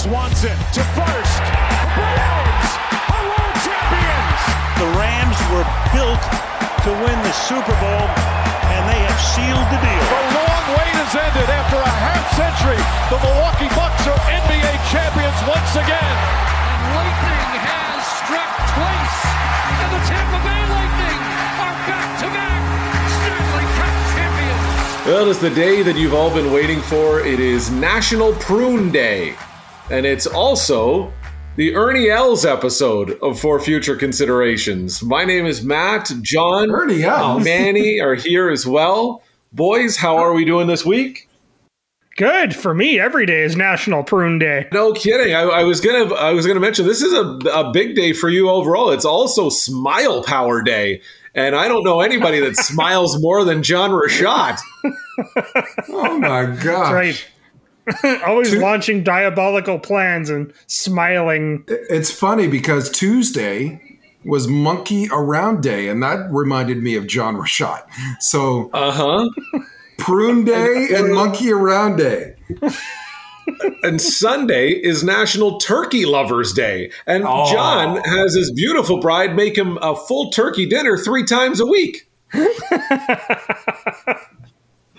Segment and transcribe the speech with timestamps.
[0.00, 1.42] Swanson to first.
[1.44, 4.40] The are world champions.
[4.80, 6.24] The Rams were built
[6.88, 8.08] to win the Super Bowl,
[8.72, 10.04] and they have sealed the deal.
[10.08, 12.80] The long wait has ended after a half century.
[13.12, 16.16] The Milwaukee Bucks are NBA champions once again.
[16.16, 19.20] And lightning has struck twice,
[19.84, 21.20] and the Tampa Bay Lightning
[21.60, 22.62] are back-to-back
[23.20, 24.64] Stanley Cup champions.
[25.04, 27.20] Well, it's the day that you've all been waiting for.
[27.20, 29.36] It is National Prune Day.
[29.90, 31.12] And it's also
[31.56, 35.02] the Ernie Els episode of For Future Considerations.
[35.02, 36.12] My name is Matt.
[36.22, 37.36] John, Ernie Els.
[37.36, 39.24] and Manny are here as well.
[39.52, 41.28] Boys, how are we doing this week?
[42.16, 43.00] Good for me.
[43.00, 44.68] Every day is National Prune Day.
[44.72, 45.34] No kidding.
[45.34, 46.14] I, I was gonna.
[46.14, 48.90] I was gonna mention this is a, a big day for you overall.
[48.90, 51.00] It's also Smile Power Day,
[51.34, 54.58] and I don't know anybody that smiles more than John Rashad.
[55.88, 56.92] Oh my gosh.
[56.92, 57.26] Right.
[58.26, 61.64] Always Two- launching diabolical plans and smiling.
[61.68, 63.80] It's funny because Tuesday
[64.24, 67.82] was Monkey Around Day, and that reminded me of John Rashad.
[68.20, 69.28] So Uh huh.
[69.98, 72.34] Prune Day and Monkey Around Day.
[73.82, 76.90] and Sunday is National Turkey Lovers Day.
[77.06, 77.50] And Oh.
[77.50, 82.06] John has his beautiful bride make him a full turkey dinner three times a week.
[82.32, 82.56] It's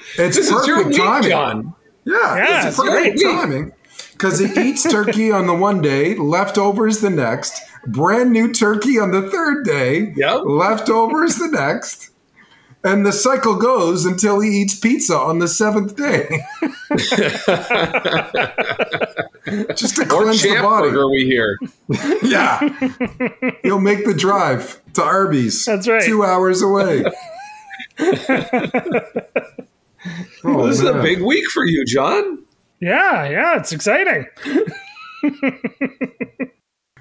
[0.17, 1.29] This is perfect your week, timing.
[1.29, 1.75] John.
[2.05, 3.33] Yeah, Yeah, it's it's perfect great.
[3.33, 3.71] timing.
[4.13, 9.11] Because he eats turkey on the one day, leftovers the next, brand new turkey on
[9.11, 10.41] the third day, Yep.
[10.45, 12.09] leftovers the next.
[12.83, 16.43] And the cycle goes until he eats pizza on the seventh day.
[19.75, 20.89] Just to Or cleanse the champ body.
[20.89, 21.57] burger, we hear.
[22.23, 22.59] Yeah.
[23.63, 25.63] He'll make the drive to Arby's.
[25.65, 26.01] That's right.
[26.03, 27.03] Two hours away.
[30.43, 32.43] oh, this is a big week for you, John.
[32.79, 34.25] Yeah, yeah, it's exciting.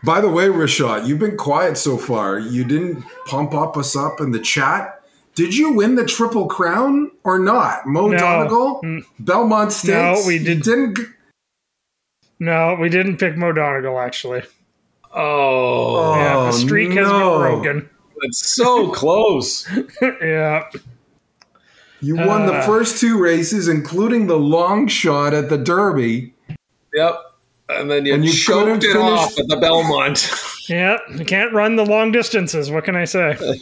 [0.02, 2.38] By the way, Rashad, you've been quiet so far.
[2.38, 5.02] You didn't pump up us up in the chat.
[5.34, 7.86] Did you win the Triple Crown or not?
[7.86, 8.18] Mo No.
[8.18, 9.04] Donegal, Mm.
[9.20, 10.20] Belmont Stakes.
[10.20, 10.98] No, we did- didn't.
[12.38, 14.42] No, we didn't pick Mo Donegal, actually.
[15.14, 17.90] Oh, Yeah, Oh, the streak has been broken.
[18.22, 19.68] it's so close.
[20.22, 20.64] yeah.
[22.02, 22.66] You won the Uh.
[22.66, 26.32] first two races, including the long shot at the Derby.
[26.94, 27.14] Yep.
[27.68, 30.30] And then you, And you choked couldn't it finish- off at the Belmont.
[30.68, 31.00] yep.
[31.16, 32.70] you can't run the long distances.
[32.70, 33.36] What can I say?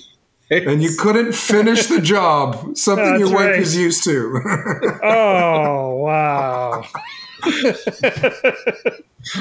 [0.51, 3.61] And you couldn't finish the job, something That's your wife right.
[3.61, 4.41] is used to.
[5.05, 6.85] Oh, wow.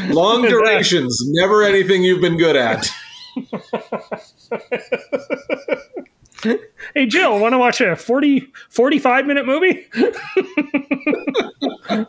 [0.10, 2.90] Long durations, never anything you've been good at.
[6.94, 9.88] Hey, Jill, want to watch a 40, 45 minute movie?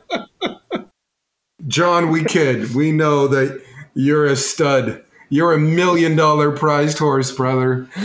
[1.66, 2.74] John, we kid.
[2.74, 3.62] We know that
[3.94, 5.02] you're a stud.
[5.30, 7.86] You're a million dollar prized horse, brother.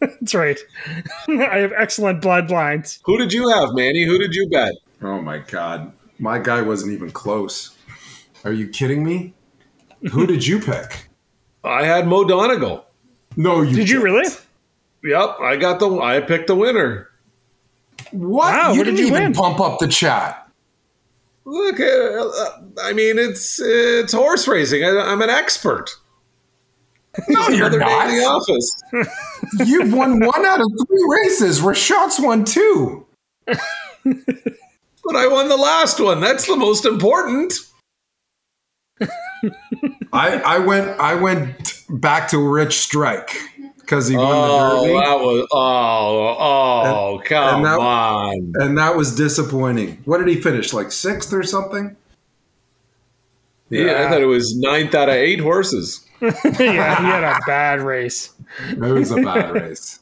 [0.00, 0.58] That's right.
[1.28, 3.00] I have excellent bloodlines.
[3.04, 4.04] Who did you have, Manny?
[4.04, 4.74] Who did you bet?
[5.00, 5.92] Oh my God.
[6.18, 7.76] My guy wasn't even close.
[8.44, 9.34] Are you kidding me?
[10.10, 11.08] Who did you pick?
[11.64, 12.84] I had Mo Donegal.
[13.36, 14.02] No, you Did you didn't.
[14.02, 14.30] really?
[15.04, 15.90] Yep, I got the.
[16.00, 17.08] I picked the winner.
[18.10, 18.52] What?
[18.52, 19.32] Wow, you what did didn't you even win?
[19.32, 20.38] pump up the chat.
[21.44, 24.84] Look, uh, uh, I mean, it's it's horse racing.
[24.84, 25.90] I, I'm an expert.
[27.28, 28.08] No, you're Another day not.
[28.10, 28.82] in the office.
[29.66, 31.60] You've won one out of three races.
[31.60, 33.06] Rashad's won two.
[35.04, 36.20] But I won the last one.
[36.20, 37.52] That's the most important.
[40.12, 43.36] I, I went I went back to Rich Strike
[43.80, 44.92] because he won Oh, the Derby.
[45.06, 45.48] that was.
[45.52, 48.52] Oh, oh, come and that- on.
[48.56, 50.00] And that was disappointing.
[50.04, 50.72] What did he finish?
[50.72, 51.96] Like sixth or something?
[53.70, 56.06] Yeah, I thought it was ninth out of eight horses.
[56.20, 58.30] yeah, he had a bad race.
[58.68, 59.98] It was a bad race.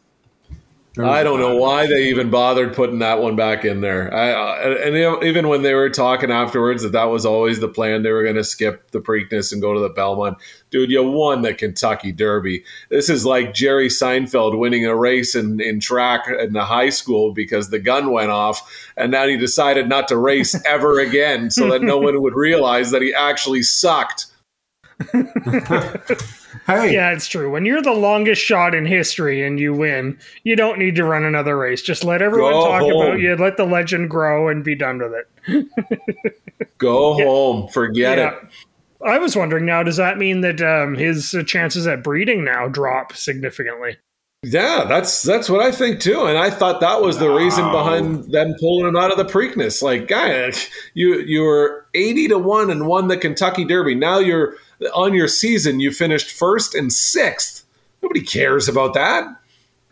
[1.02, 4.12] Was don't know why they even bothered putting that one back in there.
[4.12, 8.02] I, uh, and even when they were talking afterwards that that was always the plan,
[8.02, 10.38] they were going to skip the Preakness and go to the Belmont.
[10.70, 12.64] Dude, you won the Kentucky Derby.
[12.88, 17.32] This is like Jerry Seinfeld winning a race in, in track in the high school
[17.32, 21.70] because the gun went off, and now he decided not to race ever again so
[21.70, 24.26] that no one would realize that he actually sucked.
[26.66, 27.50] Hey, Yeah, it's true.
[27.50, 31.24] When you're the longest shot in history and you win, you don't need to run
[31.24, 31.82] another race.
[31.82, 32.92] Just let everyone Go talk home.
[32.92, 36.36] about you, let the legend grow, and be done with it.
[36.78, 38.30] Go home, forget Yeah.
[38.30, 38.48] it.
[39.06, 42.68] I was wondering now, does that mean that um, his uh, chances at breeding now
[42.68, 43.96] drop significantly?
[44.42, 47.36] Yeah, that's that's what I think too, and I thought that was the wow.
[47.36, 49.82] reason behind them pulling him out of the Preakness.
[49.82, 50.50] Like, guy,
[50.94, 53.94] you you were eighty to one and won the Kentucky Derby.
[53.94, 54.56] Now you're
[54.94, 55.80] on your season.
[55.80, 57.64] You finished first and sixth.
[58.02, 59.26] Nobody cares about that.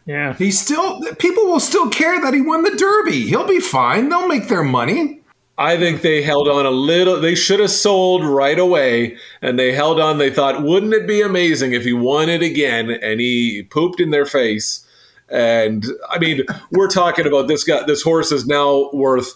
[0.07, 3.27] Yeah, he still people will still care that he won the Derby.
[3.27, 4.09] He'll be fine.
[4.09, 5.21] They'll make their money.
[5.59, 7.21] I think they held on a little.
[7.21, 10.19] They should have sold right away, and they held on.
[10.19, 12.91] They thought, wouldn't it be amazing if he won it again?
[12.91, 14.87] And he pooped in their face.
[15.29, 17.83] And I mean, we're talking about this guy.
[17.85, 19.35] This horse is now worth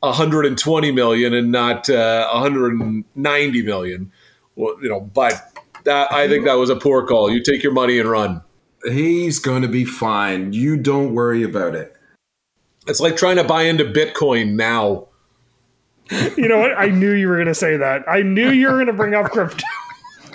[0.00, 4.12] 120 million and not uh, 190 million.
[4.60, 5.34] Well, you know, but
[5.84, 7.30] that I think that was a poor call.
[7.30, 8.42] You take your money and run.
[8.84, 10.52] He's going to be fine.
[10.52, 11.94] You don't worry about it.
[12.86, 15.08] It's like trying to buy into Bitcoin now
[16.36, 16.76] you know what?
[16.76, 18.08] I knew you were going to say that.
[18.08, 19.64] I knew you were going to bring up crypto.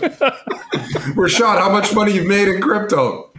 [1.16, 3.32] Rashad, how much money you've made in crypto?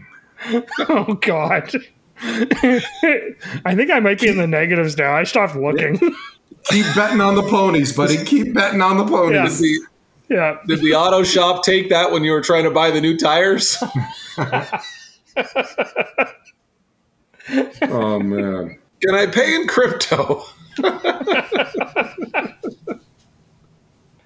[0.88, 1.70] Oh God.
[2.18, 5.14] I think I might be in the negatives now.
[5.14, 5.98] I stopped looking.
[6.64, 8.22] Keep betting on the ponies, buddy.
[8.24, 9.60] Keep betting on the ponies.
[9.62, 9.86] Yeah.
[10.28, 10.58] Yeah.
[10.66, 13.76] Did the auto shop take that when you were trying to buy the new tires?
[17.82, 18.78] oh man.
[19.00, 20.44] Can I pay in crypto?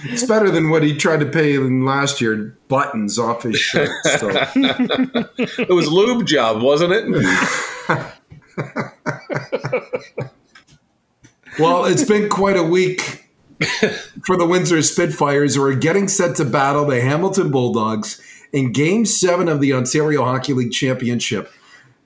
[0.00, 3.90] it's better than what he tried to pay in last year buttons off his shirt.
[4.18, 4.30] So.
[4.54, 7.08] it was lube job, wasn't it?
[11.58, 13.29] well, it's been quite a week
[14.24, 18.20] for the Windsor Spitfires, who are getting set to battle the Hamilton Bulldogs
[18.52, 21.52] in Game 7 of the Ontario Hockey League Championship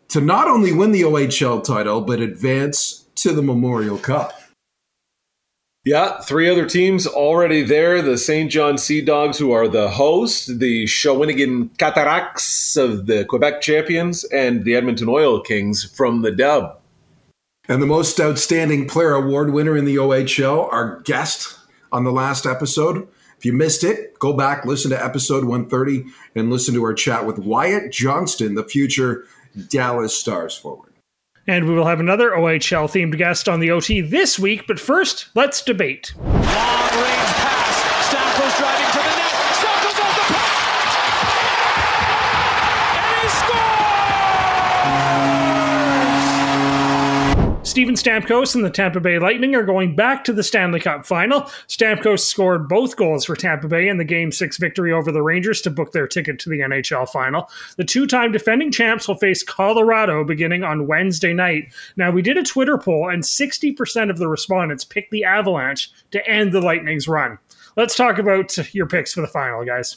[0.08, 4.32] to not only win the OHL title, but advance to the Memorial Cup.
[5.84, 8.00] Yeah, three other teams already there.
[8.00, 8.50] The St.
[8.50, 14.64] John Sea Dogs, who are the host, the Shawinigan Cataractes of the Quebec champions, and
[14.64, 16.80] the Edmonton Oil Kings from the Dub.
[17.66, 21.58] And the most outstanding player award winner in the OHL, our guest
[21.90, 23.08] on the last episode.
[23.38, 27.26] If you missed it, go back, listen to episode 130, and listen to our chat
[27.26, 29.24] with Wyatt Johnston, the future
[29.68, 30.92] Dallas Stars forward.
[31.46, 34.66] And we will have another OHL themed guest on the OT this week.
[34.66, 36.14] But first, let's debate.
[36.16, 37.63] Long range pass.
[47.74, 51.40] Steven Stamkos and the Tampa Bay Lightning are going back to the Stanley Cup final.
[51.66, 55.60] Stamkos scored both goals for Tampa Bay in the Game 6 victory over the Rangers
[55.62, 57.50] to book their ticket to the NHL final.
[57.76, 61.74] The two time defending champs will face Colorado beginning on Wednesday night.
[61.96, 66.24] Now, we did a Twitter poll, and 60% of the respondents picked the Avalanche to
[66.28, 67.38] end the Lightning's run.
[67.76, 69.96] Let's talk about your picks for the final, guys.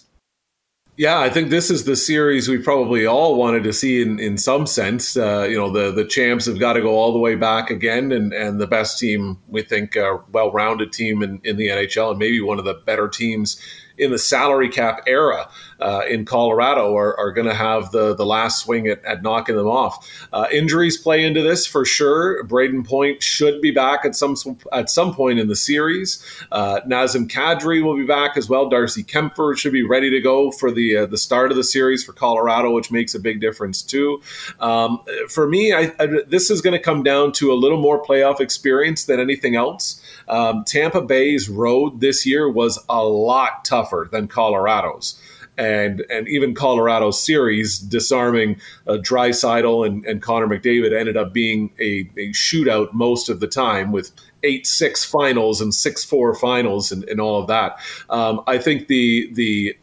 [0.97, 4.39] Yeah, I think this is the series we probably all wanted to see in, in
[4.39, 5.15] some sense.
[5.15, 8.11] Uh, you know, the the champs have got to go all the way back again,
[8.11, 12.09] and, and the best team, we think, a well rounded team in, in the NHL,
[12.09, 13.61] and maybe one of the better teams
[13.97, 15.49] in the salary cap era
[15.79, 19.55] uh, in Colorado are, are going to have the, the last swing at, at knocking
[19.55, 20.09] them off.
[20.33, 22.43] Uh, injuries play into this for sure.
[22.45, 24.35] Brayden Point should be back at some
[24.71, 26.23] at some point in the series.
[26.51, 28.69] Uh, Nazem Kadri will be back as well.
[28.69, 32.03] Darcy Kuemper should be ready to go for the uh, the start of the series
[32.03, 34.21] for Colorado, which makes a big difference too.
[34.59, 38.03] Um, for me, I, I, this is going to come down to a little more
[38.03, 40.01] playoff experience than anything else.
[40.27, 45.19] Um, Tampa Bay's road this year was a lot tougher than Colorado's
[45.57, 51.71] and and even Colorado series disarming uh, Draisaitl and, and Connor McDavid ended up being
[51.79, 54.11] a, a shootout most of the time with
[54.43, 57.77] eight six finals and six four finals and, and all of that.
[58.09, 59.77] Um, I think the the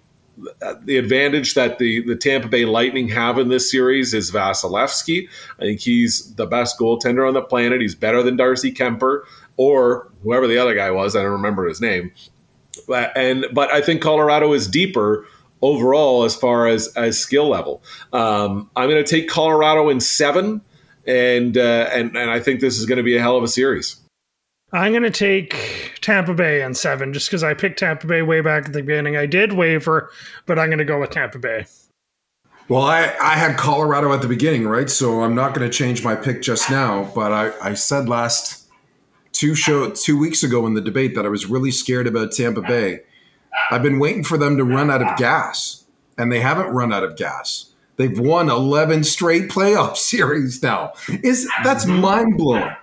[0.82, 5.28] the advantage that the, the Tampa Bay Lightning have in this series is Vasilevskiy.
[5.60, 7.80] I think he's the best goaltender on the planet.
[7.80, 9.22] He's better than Darcy Kuemper
[9.56, 11.16] or whoever the other guy was.
[11.16, 12.12] I don't remember his name.
[12.88, 15.26] But, and but I think Colorado is deeper
[15.62, 17.82] overall as far as as skill level.
[18.12, 20.60] Um, I'm going to take Colorado in seven,
[21.06, 23.48] and uh, and and I think this is going to be a hell of a
[23.48, 24.00] series.
[24.72, 28.40] I'm going to take Tampa Bay in seven just because I picked Tampa Bay way
[28.40, 29.16] back at the beginning.
[29.16, 30.10] I did waver,
[30.46, 31.66] but I'm going to go with Tampa Bay.
[32.68, 34.90] Well, I, I had Colorado at the beginning, right?
[34.90, 37.10] So I'm not going to change my pick just now.
[37.14, 38.63] But I, I said last
[39.34, 42.62] two show two weeks ago in the debate that I was really scared about Tampa
[42.62, 43.00] Bay
[43.70, 45.84] I've been waiting for them to run out of gas,
[46.18, 47.72] and they haven't run out of gas.
[47.96, 50.92] They've won 11 straight playoff series now.
[51.22, 52.74] Is that's mind blowing.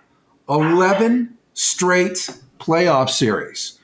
[0.50, 2.30] 11 straight
[2.60, 3.80] playoff series.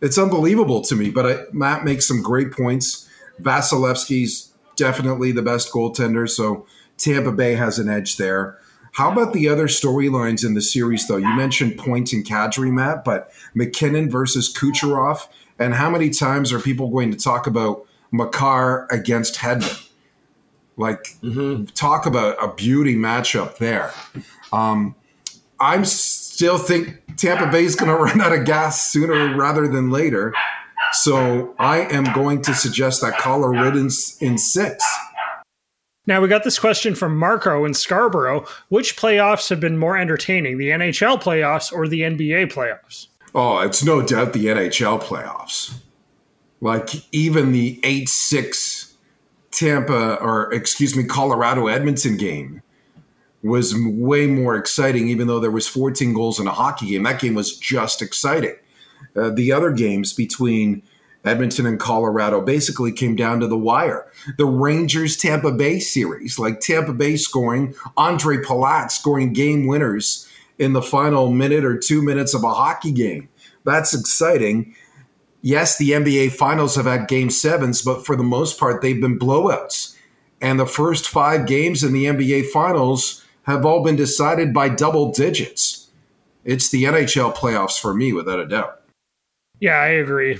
[0.00, 3.08] It's unbelievable to me, but I, Matt makes some great points.
[3.40, 8.58] Vasilevskiy's definitely the best goaltender, so Tampa Bay has an edge there.
[8.92, 11.16] How about the other storylines in the series, though?
[11.16, 15.28] You mentioned Point and Kadri, Matt, but MacKinnon versus Kucherov.
[15.58, 19.88] And how many times are people going to talk about Makar against Hedman?
[20.76, 21.66] Like, mm-hmm.
[21.66, 23.92] talk about a beauty matchup there.
[24.52, 24.94] Um,
[25.60, 29.90] I'm still think Tampa Bay is going to run out of gas sooner rather than
[29.90, 30.34] later.
[30.92, 34.84] So I am going to suggest that Colorado in, in six.
[36.10, 38.44] Now we got this question from Marco in Scarborough.
[38.68, 43.06] Which playoffs have been more entertaining, the NHL playoffs or the NBA playoffs?
[43.32, 45.72] Oh, it's no doubt the NHL playoffs.
[46.60, 48.96] Like even the 8 6
[49.52, 52.60] Tampa, or excuse me, Colorado Edmonton game
[53.44, 57.04] was way more exciting, even though there was 14 goals in a hockey game.
[57.04, 58.56] That game was just exciting.
[59.14, 60.82] Uh, the other games between
[61.24, 64.10] Edmonton and Colorado basically came down to the wire.
[64.38, 70.72] The Rangers Tampa Bay series, like Tampa Bay scoring, Ondrej Palat scoring game winners in
[70.72, 73.28] the final minute or two minutes of a hockey game.
[73.64, 74.74] That's exciting.
[75.42, 79.18] Yes, the NBA finals have had game sevens, but for the most part, they've been
[79.18, 79.96] blowouts.
[80.40, 85.12] And the first five games in the NBA finals have all been decided by double
[85.12, 85.90] digits.
[86.44, 88.80] It's the NHL playoffs for me, without a doubt.
[89.60, 90.38] Yeah, I agree.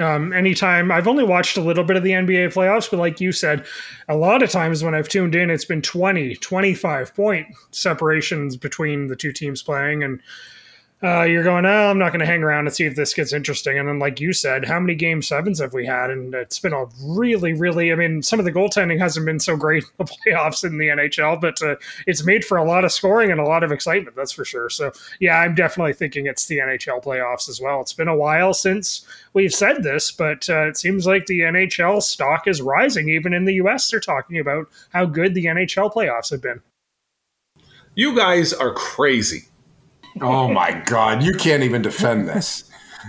[0.00, 3.30] Um, anytime I've only watched a little bit of the NBA playoffs, but like you
[3.30, 3.66] said,
[4.08, 9.08] a lot of times when I've tuned in, it's been 20, 25 point separations between
[9.08, 10.02] the two teams playing.
[10.02, 10.20] And
[11.02, 13.32] uh, you're going, oh, I'm not going to hang around and see if this gets
[13.32, 13.76] interesting.
[13.76, 16.10] And then, like you said, how many game sevens have we had?
[16.10, 19.56] And it's been a really, really, I mean, some of the goaltending hasn't been so
[19.56, 21.74] great in the playoffs in the NHL, but uh,
[22.06, 24.70] it's made for a lot of scoring and a lot of excitement, that's for sure.
[24.70, 27.80] So, yeah, I'm definitely thinking it's the NHL playoffs as well.
[27.80, 32.00] It's been a while since we've said this, but uh, it seems like the NHL
[32.00, 33.08] stock is rising.
[33.08, 36.62] Even in the US, they're talking about how good the NHL playoffs have been.
[37.94, 39.48] You guys are crazy.
[40.20, 42.64] Oh my God, you can't even defend this.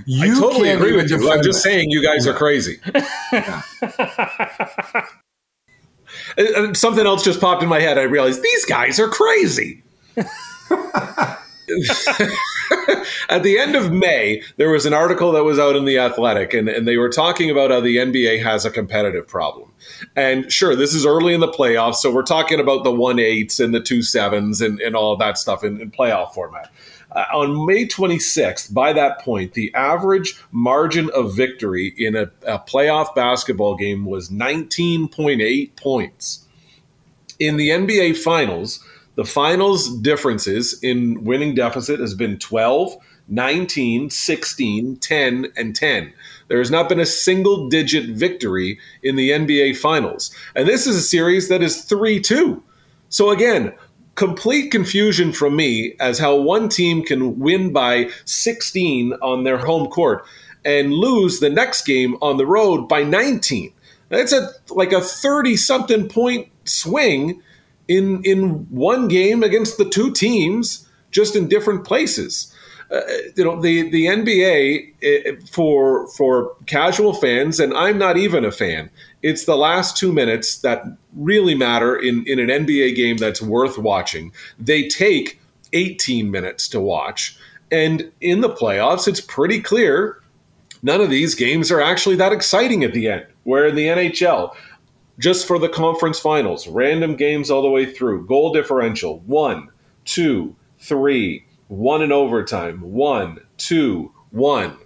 [0.06, 1.32] You I totally agree with you.
[1.32, 2.80] I'm just saying you guys are crazy.
[6.74, 7.98] Something else just popped in my head.
[7.98, 9.84] I realized these guys are crazy.
[13.30, 16.54] At the end of May, there was an article that was out in The Athletic,
[16.54, 19.72] and, and they were talking about how the NBA has a competitive problem.
[20.16, 23.60] And sure, this is early in the playoffs, so we're talking about the one eights
[23.60, 26.72] and the two sevens and, and all that stuff in, in playoff format.
[27.16, 32.60] Uh, on May 26th, by that point, the average margin of victory in a, a
[32.60, 36.46] playoff basketball game was 19.8 points.
[37.40, 38.84] In the NBA Finals,
[39.16, 46.14] the finals differences in winning deficit has been 12, 19, 16, 10, and 10.
[46.48, 50.36] There has not been a single digit victory in the NBA Finals.
[50.56, 52.64] And this is a series that is 3 2.
[53.10, 53.74] So, again,
[54.16, 59.88] complete confusion from me as how one team can win by 16 on their home
[59.88, 60.26] court
[60.64, 63.74] and lose the next game on the road by 19.
[64.10, 67.42] That's a like a 30 something point swing
[67.88, 72.54] in in one game against the two teams just in different places.
[72.92, 73.02] Uh,
[73.36, 78.52] you know the the NBA uh, for for casual fans and I'm not even a
[78.52, 78.92] fan
[79.24, 80.84] it's the last two minutes that
[81.16, 84.34] really matter in, in an NBA game that's worth watching.
[84.60, 85.40] They take
[85.72, 87.38] 18 minutes to watch.
[87.72, 90.22] And in the playoffs, it's pretty clear
[90.84, 93.26] none of these games are actually that exciting at the end.
[93.46, 94.54] Where in the NHL,
[95.20, 99.70] just for the conference finals, random games all the way through, goal differential one,
[100.04, 104.78] two, three, one in overtime, one, two, one.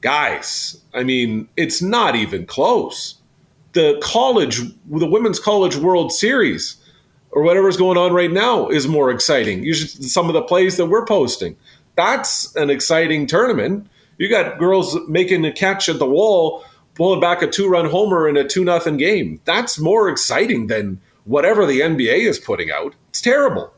[0.00, 3.17] Guys, I mean, it's not even close
[3.78, 6.76] the college, the Women's College World Series,
[7.30, 9.62] or whatever's going on right now is more exciting.
[9.62, 11.56] You should some of the plays that we're posting.
[11.94, 13.88] That's an exciting tournament.
[14.18, 16.64] You got girls making a catch at the wall,
[16.96, 19.40] pulling back a two-run homer in a two nothing game.
[19.44, 22.96] That's more exciting than whatever the NBA is putting out.
[23.10, 23.72] It's terrible.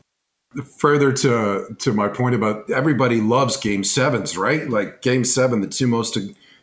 [0.79, 4.67] Further to to my point about everybody loves game sevens, right?
[4.67, 6.17] Like game seven, the two most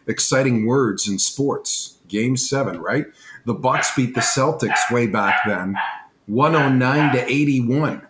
[0.09, 3.07] exciting words in sports game seven, right?
[3.49, 5.75] The Bucks beat the Celtics way back then,
[6.27, 8.07] 109 to 81.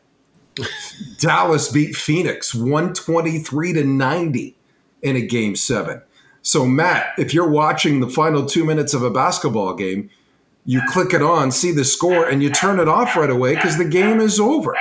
[1.20, 4.56] Dallas beat Phoenix 123 to 90
[5.00, 6.02] in a game seven.
[6.42, 10.10] So, Matt, if you're watching the final two minutes of a basketball game,
[10.64, 13.78] you click it on, see the score, and you turn it off right away because
[13.78, 14.74] the game is over.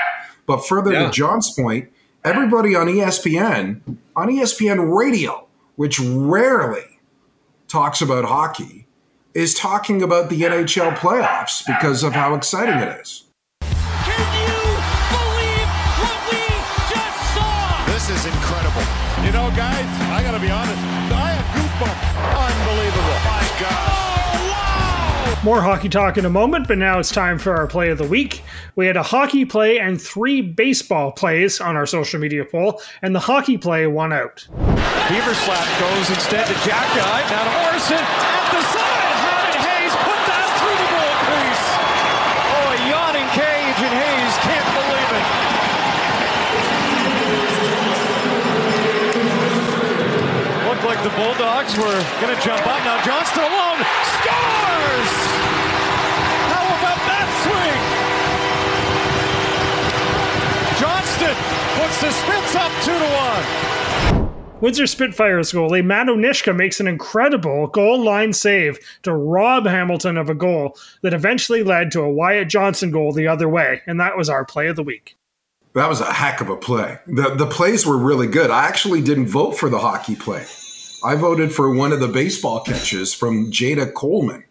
[0.48, 1.06] But further yeah.
[1.06, 1.92] to John's point,
[2.24, 3.82] everybody on ESPN,
[4.16, 5.46] on ESPN radio,
[5.76, 7.00] which rarely
[7.68, 8.87] talks about hockey,
[9.38, 13.26] is talking about the NHL playoffs because of how exciting it is.
[13.62, 14.58] Can you
[15.14, 15.70] believe
[16.02, 16.42] what we
[16.90, 17.86] just saw?
[17.86, 18.82] This is incredible.
[19.24, 20.80] You know, guys, I got to be honest.
[21.14, 22.02] I have goosebumps.
[22.50, 23.18] Unbelievable.
[23.30, 25.38] My God.
[25.38, 28.00] Oh, More hockey talk in a moment, but now it's time for our play of
[28.00, 28.42] the week.
[28.76, 33.14] We had a hockey play and three baseball plays on our social media poll, and
[33.14, 34.48] the hockey play won out.
[35.10, 38.67] Beaver slap goes instead to Jack Guy, now to Morrison at the
[51.08, 52.84] the Bulldogs were going to jump up.
[52.84, 53.80] Now Johnston alone
[54.12, 55.12] scores!
[56.52, 57.80] How about that swing?
[60.82, 61.36] Johnston
[61.80, 64.60] puts the Spits up two to one.
[64.60, 70.30] Windsor Spitfires goalie Matt Onishka makes an incredible goal line save to rob Hamilton of
[70.30, 74.18] a goal that eventually led to a Wyatt Johnston goal the other way, and that
[74.18, 75.16] was our play of the week.
[75.74, 77.00] That was a heck of a play.
[77.08, 78.52] The the plays were really good.
[78.52, 80.46] I actually didn't vote for the hockey play.
[81.08, 84.44] I voted for one of the baseball catches from Jayda Coleman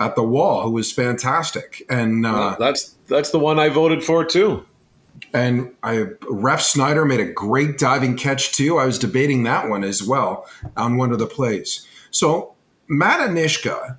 [0.00, 1.82] at the wall, who was fantastic.
[1.90, 4.64] And uh, that's that's the one I voted for too.
[5.34, 8.78] and I Ref Snyder made a great diving catch too.
[8.78, 10.46] I was debating that one as well
[10.76, 11.86] on one of the plays.
[12.10, 12.54] So
[12.88, 13.98] Matt Anishka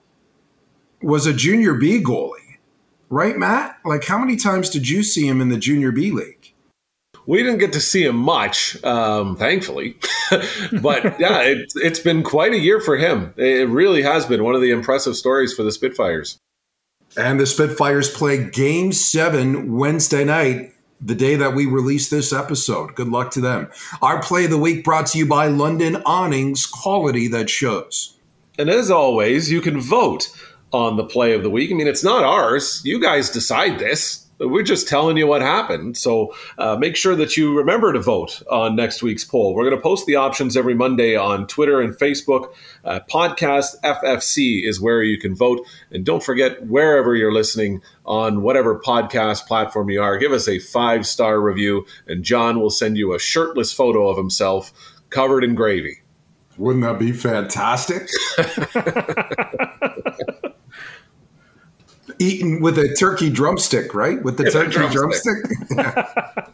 [1.02, 2.58] was a junior B goalie,
[3.10, 3.78] right, Matt?
[3.86, 6.43] Like how many times did you see him in the junior B league?
[7.26, 9.96] We didn't get to see him much, um, thankfully,
[10.82, 13.34] but yeah, it, it's been quite a year for him.
[13.38, 16.38] It really has been one of the impressive stories for the Spitfires.
[17.16, 22.96] And the Spitfires play game seven Wednesday night, the day that we release this episode.
[22.96, 23.70] Good luck to them.
[24.02, 28.18] Our play of the week brought to you by London Awnings, quality that shows.
[28.58, 30.30] And as always, you can vote
[30.72, 31.72] on the play of the week.
[31.72, 32.82] I mean, it's not ours.
[32.84, 34.23] You guys decide this.
[34.40, 35.98] We're just telling you what happened.
[35.98, 39.54] So uh, make sure that you remember to vote on next week's poll.
[39.54, 42.54] We're going to post the options every Monday on Twitter and Facebook.
[42.84, 45.66] Uh, podcast FFC is where you can vote.
[45.92, 50.60] And don't forget, wherever you're listening on whatever podcast platform you are, give us a
[50.60, 54.74] five star review, and John will send you a shirtless photo of himself
[55.10, 56.02] covered in gravy.
[56.58, 58.08] Wouldn't that be fantastic?
[62.20, 64.22] Eaten with a turkey drumstick, right?
[64.24, 65.44] With the Yeah, turkey drumstick.
[65.70, 66.54] drumstick.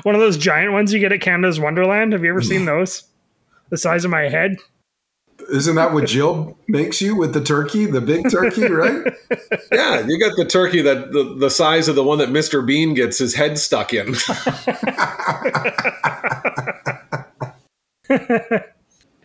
[0.04, 2.12] One of those giant ones you get at Canada's Wonderland.
[2.12, 3.04] Have you ever seen those?
[3.70, 4.56] The size of my head.
[5.52, 9.02] Isn't that what Jill makes you with the turkey, the big turkey, right?
[9.72, 12.64] Yeah, you got the turkey that the, the size of the one that Mr.
[12.64, 14.14] Bean gets his head stuck in.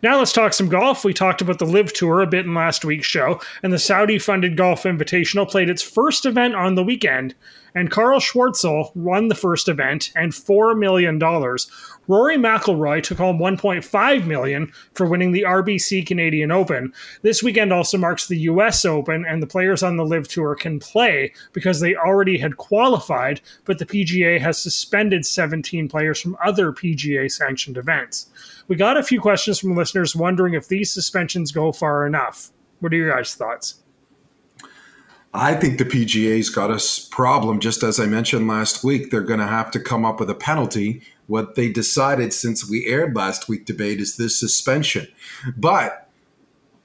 [0.03, 1.05] Now let's talk some golf.
[1.05, 4.19] We talked about the LIV Tour a bit in last week's show, and the Saudi
[4.19, 7.33] funded Golf Invitational played its first event on the weekend,
[7.73, 11.17] and Charl Schwartzel won the first event and $4 million.
[12.07, 16.93] Rory McIlroy took home 1.5 million for winning the RBC Canadian Open.
[17.21, 20.79] This weekend also marks the US Open and the players on the LIV Tour can
[20.79, 26.71] play because they already had qualified, but the PGA has suspended 17 players from other
[26.71, 28.29] PGA sanctioned events.
[28.67, 32.51] We got a few questions from listeners wondering if these suspensions go far enough.
[32.79, 33.81] What are your guys' thoughts?
[35.33, 37.59] I think the PGA's got a problem.
[37.59, 40.35] Just as I mentioned last week, they're going to have to come up with a
[40.35, 41.01] penalty.
[41.27, 45.07] What they decided since we aired last week debate is this suspension.
[45.57, 46.09] But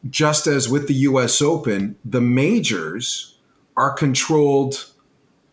[0.09, 3.38] just as with the US Open, the majors
[3.76, 4.92] are controlled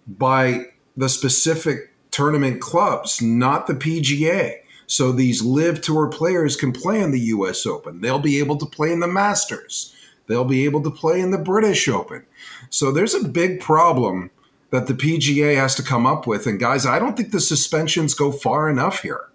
[0.07, 4.59] by the specific tournament clubs, not the PGA.
[4.87, 7.99] So these LIV tour players can play in the US Open.
[7.99, 9.93] They'll be able to play in the Masters.
[10.27, 12.25] They'll be able to play in the British Open.
[12.69, 14.31] So there's a big problem
[14.71, 16.45] that the PGA has to come up with.
[16.47, 19.29] And guys, I don't think the suspensions go far enough here.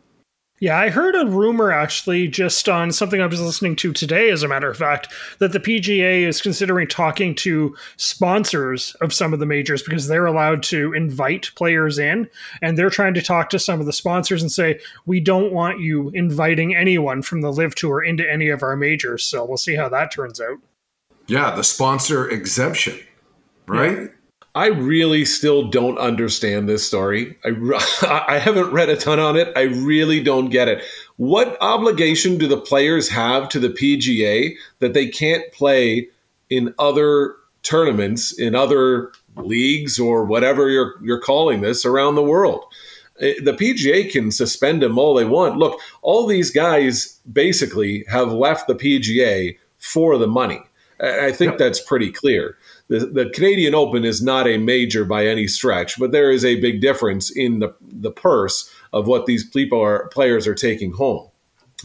[0.62, 4.44] Yeah, I heard a rumor actually just on something I was listening to today, as
[4.44, 9.40] a matter of fact, that the PGA is considering talking to sponsors of some of
[9.40, 12.30] the majors because they're allowed to invite players in.
[12.60, 15.80] And they're trying to talk to some of the sponsors and say, we don't want
[15.80, 19.24] you inviting anyone from the LIV Tour into any of our majors.
[19.24, 20.58] So we'll see how that turns out.
[21.26, 23.00] Yeah, the sponsor exemption,
[23.66, 24.12] right?
[24.54, 27.36] I really still don't understand this story.
[27.44, 29.52] I, I haven't read a ton on it.
[29.56, 30.84] I really don't get it.
[31.16, 36.08] What obligation do the players have to the PGA that they can't play
[36.50, 42.64] in other tournaments, in other leagues, or whatever you're you're calling this around the world?
[43.20, 45.56] Eh, The PGA can suspend them all they want.
[45.56, 50.60] Look, all these guys basically have left the PGA for the money.
[51.02, 52.56] I think that's pretty clear.
[52.88, 56.60] the, the Canadian Open is not a major by any stretch, but there is a
[56.60, 61.28] big difference in the the purse of what these people are, players are taking home.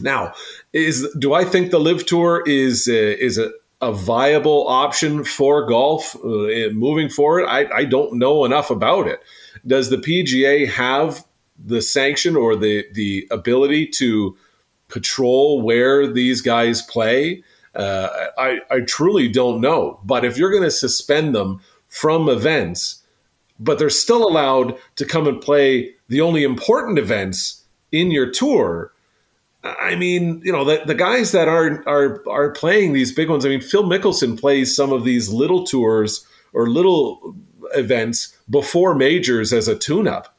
[0.00, 0.34] Now,
[0.72, 3.50] is do I think the LIV Tour is uh, is a,
[3.80, 7.46] a viable option for golf uh, moving forward?
[7.46, 9.20] I, I don't know enough about it.
[9.66, 11.24] Does the PGA have
[11.58, 14.36] the sanction or the the ability to
[14.88, 17.42] patrol where these guys play?
[17.74, 20.00] Uh, I, I truly don't know.
[20.04, 23.02] But if you're going to suspend them from events,
[23.60, 28.92] but they're still allowed to come and play the only important events in your tour.
[29.64, 33.44] I mean, you know, the, the guys that are are are playing these big ones.
[33.44, 37.34] I mean, Phil Mickelson plays some of these little tours or little
[37.74, 40.34] events before majors as a tune-up.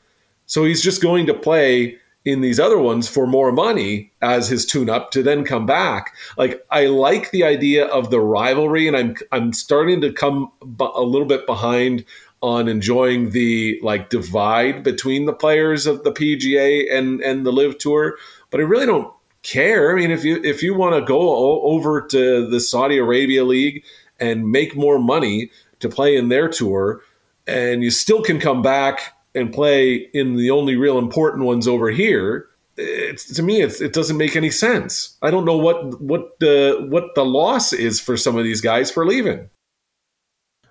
[0.47, 4.65] So he's just going to play in these other ones for more money as his
[4.65, 6.13] tune-up to then come back.
[6.37, 11.01] Like I like the idea of the rivalry, and I'm I'm starting to come a
[11.01, 12.05] little bit behind
[12.41, 17.77] on enjoying the like divide between the players of the PGA and and the LIV
[17.77, 18.17] Tour,
[18.49, 19.91] but I really don't care.
[19.91, 23.83] I mean, if you if you want to go over to the Saudi Arabia League
[24.19, 27.01] and make more money to play in their tour,
[27.47, 31.89] and you still can come back and play in the only real important ones over
[31.89, 32.47] here.
[32.77, 35.17] It's, to me, it doesn't make any sense.
[35.21, 38.89] I don't know what what the what the loss is for some of these guys
[38.89, 39.49] for leaving.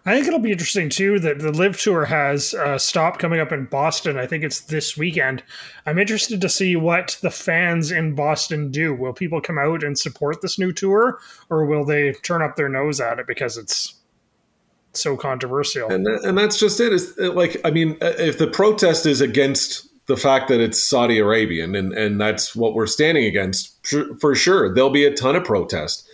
[0.06, 3.52] I think it'll be interesting too that the LIV Tour has a stop coming up
[3.52, 4.16] in Boston.
[4.16, 5.42] I think it's this weekend.
[5.84, 8.94] I'm interested to see what the fans in Boston do.
[8.94, 11.18] Will people come out and support this new tour,
[11.50, 13.97] or will they turn up their nose at it because it's
[14.92, 15.90] so controversial?
[15.90, 16.92] And and that's just it.
[16.92, 21.74] Is like I mean, if the protest is against the fact that it's Saudi Arabian
[21.74, 23.74] and and that's what we're standing against,
[24.20, 26.08] for sure, there'll be a ton of protest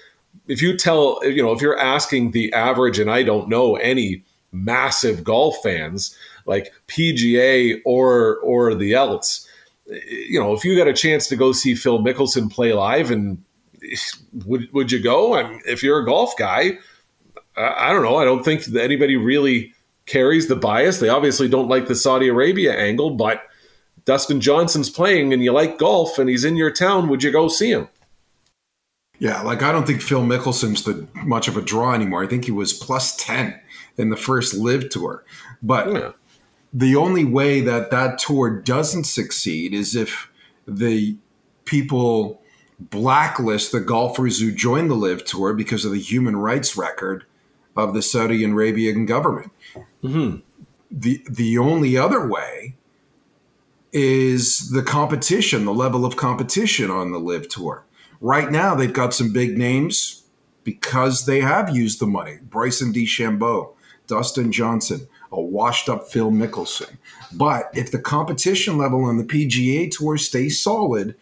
[0.47, 4.23] if you tell, you know, if you're asking the average, and I don't know any
[4.53, 9.49] massive golf fans like PGA or or the else,
[9.87, 13.43] you know, if you got a chance to go see Phil Mickelson play live, and
[14.45, 15.35] would would you go?
[15.35, 16.79] I mean, if you're a golf guy,
[17.57, 18.17] I, don't know.
[18.17, 19.75] I don't think that anybody really
[20.07, 20.99] carries the bias.
[20.99, 23.43] They obviously don't like the Saudi Arabia angle, but
[24.05, 27.09] Dustin Johnson's playing, and you like golf, and he's in your town.
[27.09, 27.89] Would you go see him?
[29.19, 32.25] Yeah, like I don't think Phil Mickelson's the much of a draw anymore.
[32.25, 33.59] I think he was plus 10
[33.97, 35.25] in the first LIV tour.
[35.63, 36.13] But yeah.
[36.73, 40.29] the only way that that tour doesn't succeed is if
[40.67, 41.17] the
[41.65, 42.43] people
[42.79, 47.25] blacklist the golfers who join the LIV tour because of the human rights record
[47.77, 49.51] of the Saudi Arabian government.
[50.03, 50.39] Mm-hmm.
[50.91, 52.77] The the only other way
[53.93, 57.85] is the competition, the level of competition on the LIV tour.
[58.21, 60.25] Right now, they've got some big names
[60.65, 62.39] because they have used the money.
[62.43, 63.75] Bryson DeChambeau,
[64.07, 66.97] Dustin Johnson, a washed up Phil Mickelson.
[67.33, 71.15] But if the competition level on the PGA Tour stays solid,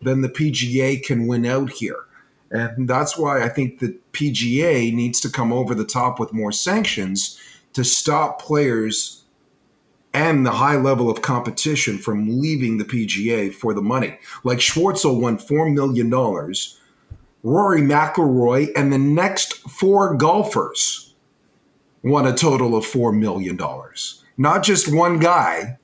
[0.00, 2.04] then the PGA can win out here.
[2.50, 6.52] And that's why I think the PGA needs to come over the top with more
[6.52, 7.38] sanctions
[7.74, 9.22] to stop players
[10.12, 14.18] and the high level of competition from leaving the PGA for the money.
[14.42, 16.10] Like Schwartzel won $4 million.
[17.42, 21.14] Rory McIlroy and the next four golfers
[22.02, 23.58] won a total of $4 million.
[24.36, 25.78] Not just one guy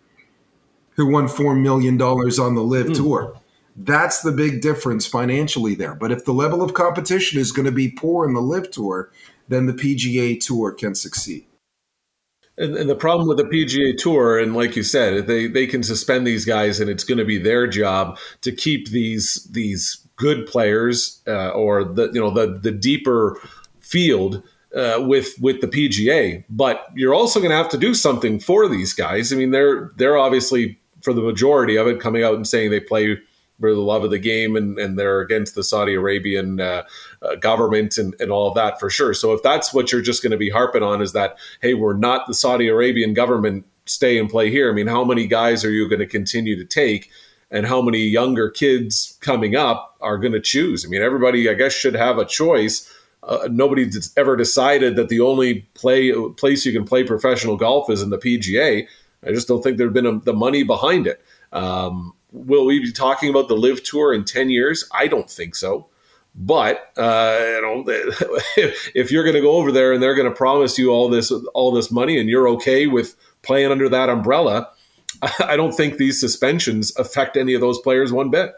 [0.97, 2.97] who won $4 million on the LIV mm.
[2.97, 3.41] tour.
[3.77, 5.95] That's the big difference financially there.
[5.95, 9.11] But if the level of competition is going to be poor in the LIV tour,
[9.49, 11.47] then the PGA tour can succeed.
[12.59, 15.83] And, and, the problem with the PGA Tour, and like you said, they they can
[15.83, 20.47] suspend these guys, and it's going to be their job to keep these these good
[20.47, 23.39] players uh, or the you know the the deeper
[23.79, 24.43] field
[24.75, 26.45] uh, with with the PGA.
[26.49, 29.35] But you're also going to have to do something for these guys.
[29.35, 32.81] I mean, they're they're obviously for the majority of it coming out and saying they
[32.81, 33.19] play
[33.61, 36.83] for the love of the game and, and they're against the Saudi Arabian uh,
[37.23, 39.14] uh, government and, and all of that for sure.
[39.14, 41.97] So if that's what you're just going to be harping on is that, hey, we're
[41.97, 44.71] not the Saudi Arabian government, stay and play here.
[44.71, 47.11] I mean, how many guys are you going to continue to take?
[47.51, 50.85] And how many younger kids coming up are going to choose?
[50.85, 52.92] I mean, everybody, I guess, should have a choice.
[53.23, 58.03] Uh, nobody's ever decided that the only play place you can play professional golf is
[58.03, 58.87] in the PGA.
[59.25, 61.25] I just don't think there's been a, the money behind it.
[61.53, 64.88] Um, will we be talking about the LIV tour in 10 years?
[64.92, 65.88] I don't think so.
[66.38, 67.85] But uh, you know,
[68.94, 71.33] if you're going to go over there and they're going to promise you all this
[71.55, 74.68] all this money, and you're okay with playing under that umbrella,
[75.40, 78.53] I don't think these suspensions affect any of those players one bit.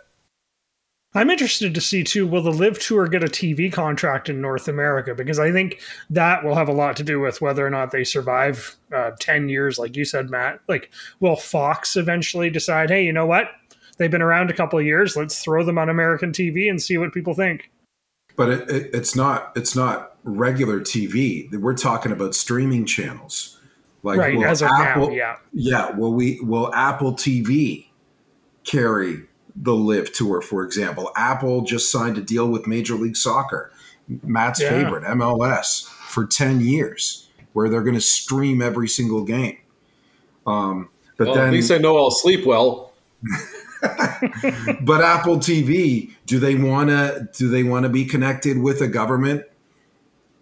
[1.14, 2.26] I'm interested to see too.
[2.26, 5.14] Will the LIV Tour get a TV contract in North America?
[5.14, 8.04] Because I think that will have a lot to do with whether or not they
[8.04, 10.60] survive uh, ten years, like you said, Matt.
[10.68, 13.48] Like, will Fox eventually decide, hey, you know what?
[13.98, 15.16] They've been around a couple of years.
[15.16, 17.70] Let's throw them on American TV and see what people think.
[18.36, 21.52] But it, it, it's not it's not regular TV.
[21.52, 23.58] We're talking about streaming channels.
[24.04, 25.90] Like, right, as of Apple, now, yeah, yeah.
[25.90, 27.88] Will we will Apple TV
[28.64, 29.24] carry
[29.56, 31.10] the LIV Tour, for example.
[31.16, 33.72] Apple just signed a deal with Major League Soccer,
[34.22, 34.70] Matt's yeah.
[34.70, 39.58] favorite, MLS, for 10 years, where they're going to stream every single game.
[40.46, 42.92] Um, but well, then, at least I know I'll sleep well.
[44.80, 48.88] but Apple TV, do they want to do they want to be connected with a
[48.88, 49.44] government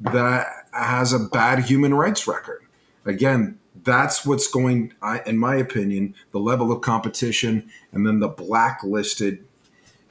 [0.01, 2.63] that has a bad human rights record?
[3.05, 4.93] Again, that's what's going,
[5.27, 9.45] in my opinion, the level of competition and then the blacklisted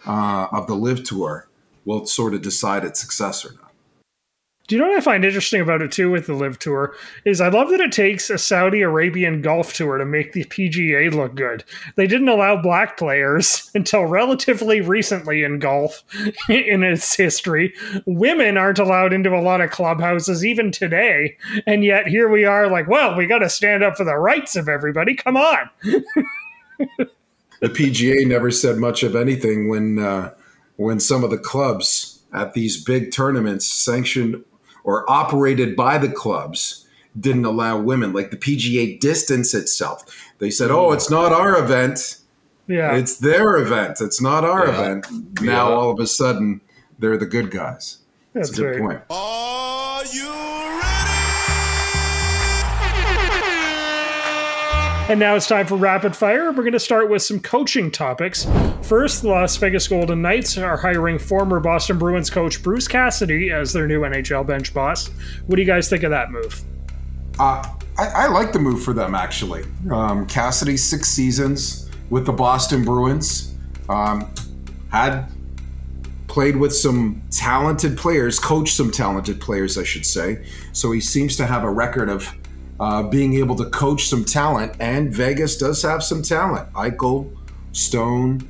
[0.05, 1.49] uh, of the LIV Tour
[1.83, 3.64] will sort of decide its success or not.
[4.67, 7.39] Do you know what I find interesting about it too with the LIV Tour is
[7.39, 11.35] I love that it takes a Saudi Arabian golf tour to make the PGA look
[11.35, 11.63] good.
[11.95, 16.03] They didn't allow black players until relatively recently in golf
[16.49, 17.75] in its history.
[18.07, 22.67] Women aren't allowed into a lot of clubhouses even today, and yet here we are
[22.67, 25.13] like, well, we got to stand up for the rights of everybody.
[25.13, 25.69] Come on.
[25.83, 27.09] the
[27.61, 30.33] PGA never said much of anything when uh,
[30.77, 34.43] when some of the clubs at these big tournaments sanctioned
[34.85, 36.87] or operated by the clubs
[37.19, 38.13] didn't allow women.
[38.13, 40.05] Like the PGA distance itself.
[40.39, 42.19] They said, "Oh, it's not our event.
[42.67, 43.99] Yeah, it's their event.
[43.99, 44.73] It's not our yeah.
[44.73, 45.75] event." Now yeah.
[45.75, 46.61] all of a sudden,
[46.99, 47.97] they're the good guys.
[48.33, 48.79] That's, That's a good right.
[48.79, 49.01] point.
[49.09, 50.84] Are you
[55.07, 56.51] And now it's time for rapid fire.
[56.51, 58.47] We're going to start with some coaching topics.
[58.81, 63.71] First, the Las Vegas Golden Knights are hiring former Boston Bruins coach Bruce Cassidy as
[63.71, 65.11] their new NHL bench boss.
[65.45, 66.59] What do you guys think of that move?
[67.37, 69.63] Uh, I, I, like the move for them, actually.
[69.91, 73.53] Um, Cassidy, six seasons with the Boston Bruins,
[73.89, 74.27] um,
[74.89, 75.29] had
[76.25, 80.47] played with some talented players, coached some talented players, I should say.
[80.73, 82.35] So he seems to have a record of
[82.79, 86.71] uh, being able to coach some talent, and Vegas does have some talent.
[86.73, 87.35] Eichel,
[87.71, 88.47] Stone,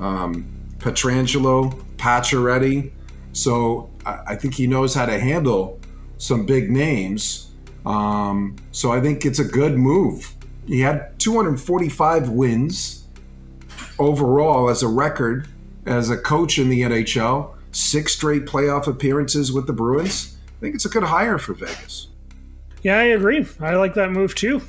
[0.00, 0.46] um,
[0.78, 2.90] Pietrangelo, Pacioretty.
[3.32, 5.80] So I, I, think he knows how to handle
[6.18, 7.50] some big names.
[7.86, 10.34] Um, so I think it's a good move.
[10.66, 13.06] He had 245 wins
[13.98, 15.48] overall as a record
[15.86, 20.36] as a coach in the NHL, six straight playoff appearances with the Bruins.
[20.46, 22.08] I think it's a good hire for Vegas.
[22.82, 23.46] Yeah, I agree.
[23.60, 24.62] I like that move too.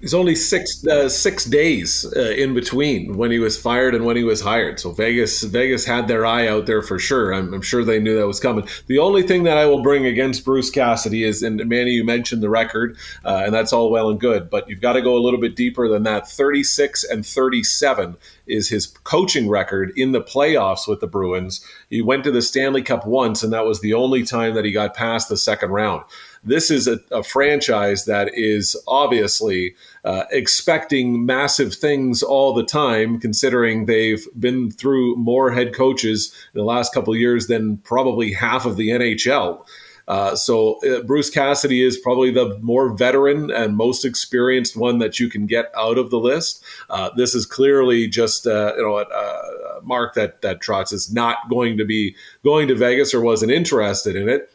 [0.00, 4.16] He's only six uh, six days uh, in between when he was fired and when
[4.16, 4.80] he was hired.
[4.80, 7.34] So Vegas Vegas had their eye out there for sure.
[7.34, 8.66] I'm, I'm, sure they knew that was coming.
[8.86, 12.42] The only thing that I will bring against Bruce Cassidy is, and Manny, you mentioned
[12.42, 15.20] the record, uh, and that's all well and good, but you've got to go a
[15.20, 16.26] little bit deeper than that.
[16.26, 21.62] 36 and 37 is his coaching record in the playoffs with the Bruins.
[21.90, 24.72] He went to the Stanley Cup once, and that was the only time that he
[24.72, 26.04] got past the second round
[26.42, 29.74] this is a, a franchise that is obviously
[30.04, 36.58] uh, expecting massive things all the time, considering they've been through more head coaches in
[36.58, 39.64] the last couple years than probably half of the NHL.
[40.08, 45.20] Uh, so uh, Bruce Cassidy is probably the more veteran and most experienced one that
[45.20, 46.64] you can get out of the list.
[46.88, 51.12] Uh, this is clearly just uh, you know a, a, mark that that Trotz is
[51.12, 54.52] not going to be going to Vegas or wasn't interested in it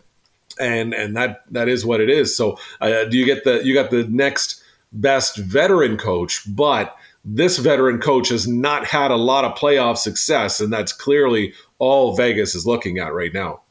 [0.60, 2.36] and and that that is what it is.
[2.36, 7.58] So uh, do you get the you got the next best veteran coach, but this
[7.58, 12.56] veteran coach has not had a lot of playoff success, and that's clearly all Vegas
[12.56, 13.62] is looking at right now.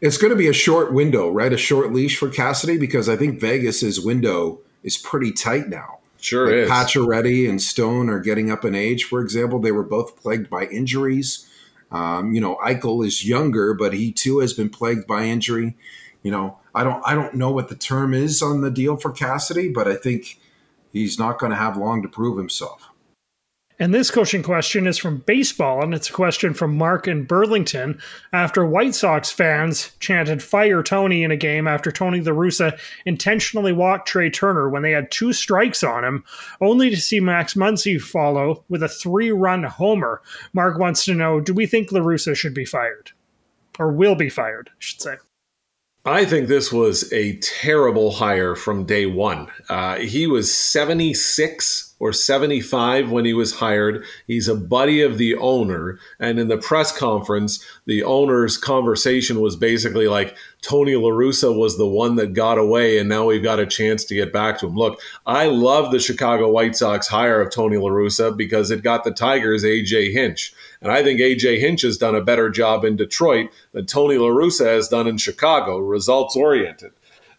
[0.00, 1.52] It's going to be a short window, right?
[1.52, 5.98] A short leash for Cassidy because I think Vegas's window is pretty tight now.
[6.20, 6.70] Sure like is.
[6.70, 9.04] Pacioretty and Stone are getting up in age.
[9.04, 11.48] For example, they were both plagued by injuries.
[11.90, 15.76] Um, you know, Eichel is younger, but he too has been plagued by injury
[16.22, 19.10] you know, I don't I don't know what the term is on the deal for
[19.10, 20.38] Cassidy, but I think
[20.92, 22.88] he's not going to have long to prove himself.
[23.80, 28.00] And this coaching question is from baseball, and it's a question from Mark in Burlington.
[28.32, 32.76] After White Sox fans chanted "Fire Tony" in a game after Tony La Russa
[33.06, 36.24] intentionally walked Trea Turner when they had two strikes on him,
[36.60, 40.22] only to see Max Muncy follow with a three-run homer.
[40.52, 43.12] Mark wants to know: Do we think La Russa should be fired,
[43.78, 44.70] or will be fired?
[44.70, 45.14] I should say.
[46.08, 49.48] I think this was a terrible hire from day one.
[49.68, 54.04] Uh, he was 76 or 75 when he was hired.
[54.26, 55.98] He's a buddy of the owner.
[56.20, 61.86] And in the press conference, the owner's conversation was basically like, Tony LaRussa was the
[61.86, 64.74] one that got away, and now we've got a chance to get back to him.
[64.74, 69.12] Look, I love the Chicago White Sox hire of Tony LaRussa because it got the
[69.12, 70.52] Tigers AJ Hinch.
[70.82, 74.66] And I think AJ Hinch has done a better job in Detroit than Tony LaRussa
[74.66, 76.92] has done in Chicago, results oriented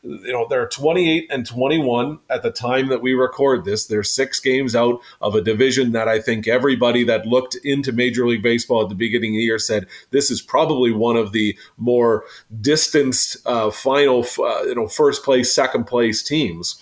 [0.03, 4.39] you know they're 28 and 21 at the time that we record this they're six
[4.39, 8.83] games out of a division that i think everybody that looked into major league baseball
[8.83, 12.23] at the beginning of the year said this is probably one of the more
[12.61, 16.79] distanced uh, final uh, you know first place second place teams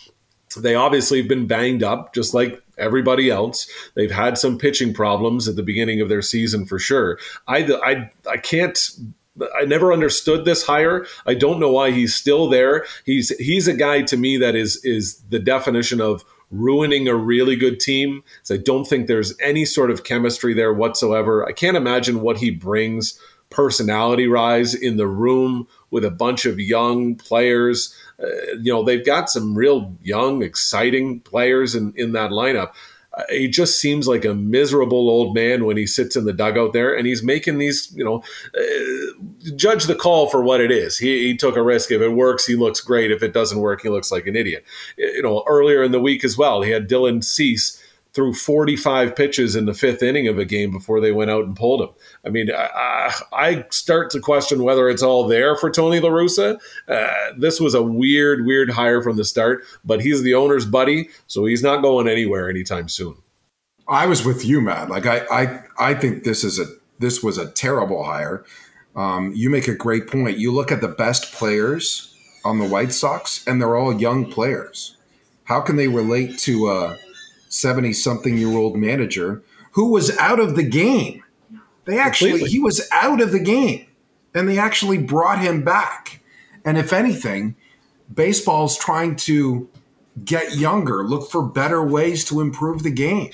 [0.56, 3.68] they obviously have been banged up just like everybody else.
[3.96, 7.20] They've had some pitching problems at the beginning of their season for sure.
[7.48, 8.80] I, I, I can't
[9.60, 11.06] I never understood this hire.
[11.26, 12.86] I don't know why he's still there.
[13.06, 17.56] He's he's a guy to me that is is the definition of ruining a really
[17.56, 18.24] good team.
[18.44, 21.46] So I don't think there's any sort of chemistry there whatsoever.
[21.46, 23.20] I can't imagine what he brings
[23.50, 27.96] personality rise in the room with a bunch of young players.
[28.22, 28.28] Uh,
[28.62, 32.74] you know, they've got some real young, exciting players in, in that lineup
[33.30, 36.96] he just seems like a miserable old man when he sits in the dugout there
[36.96, 38.24] and he's making these you know
[38.56, 39.07] uh,
[39.56, 42.46] judge the call for what it is he, he, took a risk if it works
[42.46, 44.66] he looks great if it doesn't work he looks like an idiot
[44.98, 47.82] you know earlier in the week as well he had dylan cease
[48.18, 51.56] threw 45 pitches in the fifth inning of a game before they went out and
[51.56, 51.90] pulled him.
[52.26, 56.60] I mean, I, I start to question whether it's all there for Tony La Russa.
[56.88, 61.10] Uh, this was a weird, weird hire from the start, but he's the owner's buddy,
[61.28, 63.18] so he's not going anywhere anytime soon.
[63.88, 64.90] I was with you, Matt.
[64.90, 66.66] Like I, I, I think this is a
[67.00, 68.44] this was a terrible hire.
[68.98, 70.38] Um, you make a great point.
[70.38, 74.98] You look at the best players on the White Sox, and they're all young players.
[75.46, 76.98] How can they relate to a
[77.50, 81.24] 70 something year old manager who was out of the game.
[81.86, 82.52] They actually, Completely.
[82.52, 83.88] he was out of the game
[84.34, 86.22] and they actually brought him back.
[86.66, 87.56] And if anything,
[88.14, 89.70] baseball's trying to
[90.24, 93.32] get younger, look for better ways to improve the game.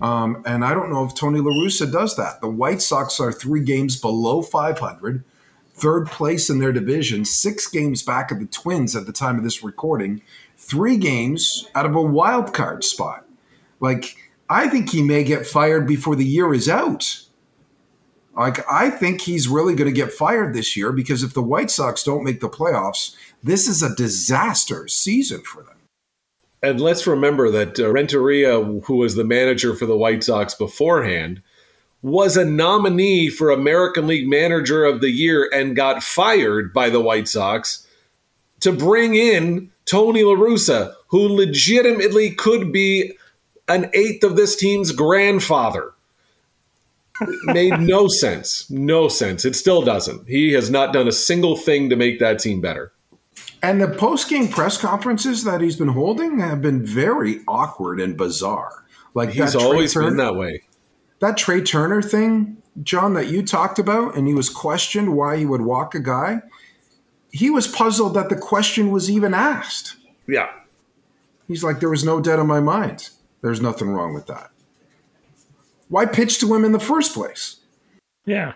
[0.00, 2.40] Um, and I don't know if Tony LaRussa does that.
[2.40, 5.24] The White Sox are three games below 500,
[5.72, 9.44] third place in their division, six games back of the Twins at the time of
[9.44, 10.22] this recording,
[10.56, 13.24] three games out of a wild card spot.
[13.80, 14.16] Like,
[14.48, 17.20] I think he may get fired before the year is out.
[18.36, 21.70] Like, I think he's really going to get fired this year because if the White
[21.70, 25.76] Sox don't make the playoffs, this is a disaster season for them.
[26.64, 31.42] And let's remember that uh, Renteria, who was the manager for the White Sox beforehand,
[32.00, 37.02] was a nominee for American League Manager of the Year and got fired by the
[37.02, 37.86] White Sox
[38.60, 43.12] to bring in Tony La Russa, who legitimately could be
[43.68, 45.92] an eighth of this team's grandfather.
[47.44, 48.70] made no sense.
[48.70, 49.44] No sense.
[49.44, 50.26] It still doesn't.
[50.26, 52.90] He has not done a single thing to make that team better.
[53.64, 58.14] And the post game press conferences that he's been holding have been very awkward and
[58.14, 58.84] bizarre.
[59.14, 60.64] Like he's always Turner, been that way.
[61.20, 65.46] That Trea Turner thing, John, that you talked about, and he was questioned why he
[65.46, 66.42] would walk a guy.
[67.32, 69.96] He was puzzled that the question was even asked.
[70.28, 70.50] Yeah.
[71.48, 73.08] He's like, there was no doubt in my mind.
[73.40, 74.50] There's nothing wrong with that.
[75.88, 77.60] Why pitch to him in the first place?
[78.26, 78.52] Yeah.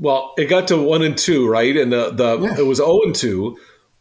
[0.00, 1.76] Well, it got to one and two, right?
[1.76, 2.58] And the the yeah.
[2.58, 3.56] it was zero oh and two,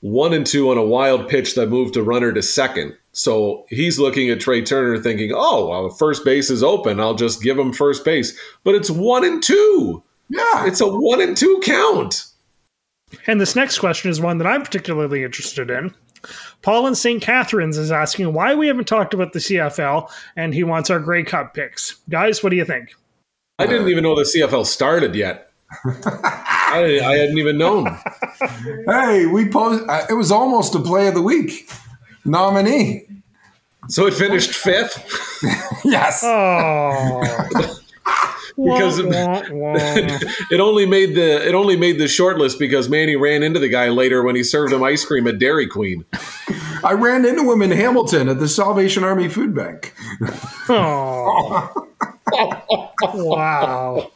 [0.06, 2.96] one and two on a wild pitch that moved a runner to second.
[3.12, 7.00] So he's looking at Trea Turner, thinking, "Oh, well, the first base is open.
[7.00, 10.04] I'll just give him first base." But it's one and two.
[10.30, 12.26] Yeah, it's a one and two count.
[13.26, 15.94] And this next question is one that I'm particularly interested in.
[16.62, 17.22] Paul in St.
[17.22, 21.24] Catharines is asking why we haven't talked about the CFL, and he wants our Grey
[21.24, 21.96] Cup picks.
[22.10, 22.94] Guys, what do you think?
[23.58, 25.45] I didn't even know the CFL started yet.
[25.84, 27.86] I, I, hadn't even known.
[28.88, 29.84] hey, we post.
[29.88, 31.70] Uh, it was almost a play of the week
[32.24, 33.08] nominee.
[33.90, 35.04] So it finished fifth.
[35.86, 36.22] yes.
[36.24, 37.22] Oh
[38.56, 39.00] because
[40.52, 43.68] it only made the it only made the short list because Manny ran into the
[43.68, 46.06] guy later when he served him ice cream at Dairy Queen.
[46.84, 49.94] I ran into him in Hamilton at the Salvation Army Food Bank.
[50.70, 51.88] Oh.
[53.14, 54.12] wow.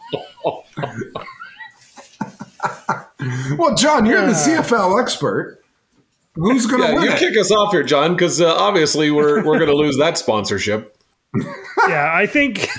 [3.58, 5.62] well, John, you're the CFL expert.
[6.36, 7.04] Who's going to yeah, win?
[7.04, 7.20] You it?
[7.20, 10.96] kick us off here, John, because uh, obviously we're we're going to lose that sponsorship.
[11.88, 12.70] yeah, I think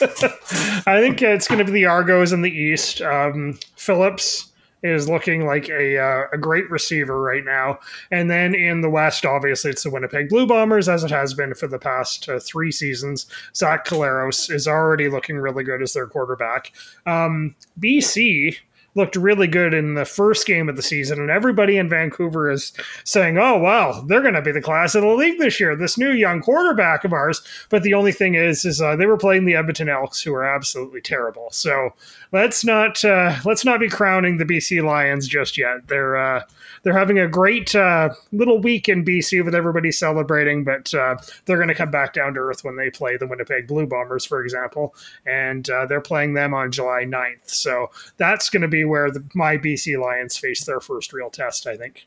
[0.00, 3.00] I think it's going to be the Argos in the East.
[3.00, 7.78] Um, Phillips is looking like a uh, a great receiver right now.
[8.10, 11.54] And then in the West, obviously, it's the Winnipeg Blue Bombers, as it has been
[11.54, 13.26] for the past uh, three seasons.
[13.54, 16.72] Zach Collaros is already looking really good as their quarterback.
[17.06, 18.58] Um, BC
[18.94, 22.72] looked really good in the first game of the season, and everybody in Vancouver is
[23.04, 25.98] saying, "Oh, wow, they're going to be the class of the league this year." This
[25.98, 27.42] new young quarterback of ours.
[27.70, 30.44] But the only thing is, is uh, they were playing the Edmonton Elks, who are
[30.44, 31.48] absolutely terrible.
[31.50, 31.94] So
[32.34, 35.86] let's not uh, let's not be crowning the BC Lions just yet.
[35.86, 36.42] They're uh,
[36.82, 41.16] they're having a great uh, little week in BC with everybody celebrating, but uh,
[41.46, 44.26] they're going to come back down to earth when they play the Winnipeg Blue Bombers,
[44.26, 47.48] for example, and uh, they're playing them on July 9th.
[47.48, 51.66] So that's going to be where the, my BC Lions face their first real test,
[51.66, 52.06] I think.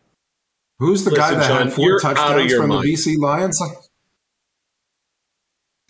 [0.79, 2.83] Who's the Listen, guy that John, had 4 you're out of touchdowns from mind.
[2.83, 3.61] the BC Lions?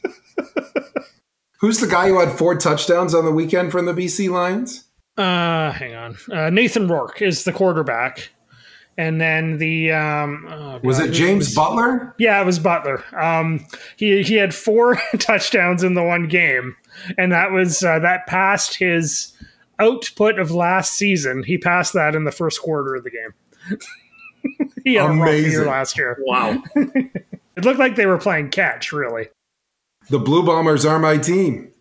[1.59, 4.83] Who's the guy who had four touchdowns on the weekend from the BC Lions?
[5.17, 6.17] Uh, hang on.
[6.31, 8.29] Uh, Nathan Rourke is the quarterback.
[8.99, 12.15] And then the um, oh Was it who James Butler?
[12.17, 13.03] Yeah, it was Butler.
[13.15, 16.75] Um, he he had four touchdowns in the one game,
[17.15, 19.33] and that was uh, that passed his
[19.77, 21.43] output of last season.
[21.43, 23.79] He passed that in the first quarter of the game.
[24.83, 25.67] he had a rough year Amazing.
[25.67, 26.17] last year.
[26.21, 26.63] Wow.
[27.57, 29.29] It looked like they were playing catch, really.
[30.09, 31.71] The Blue Bombers are my team.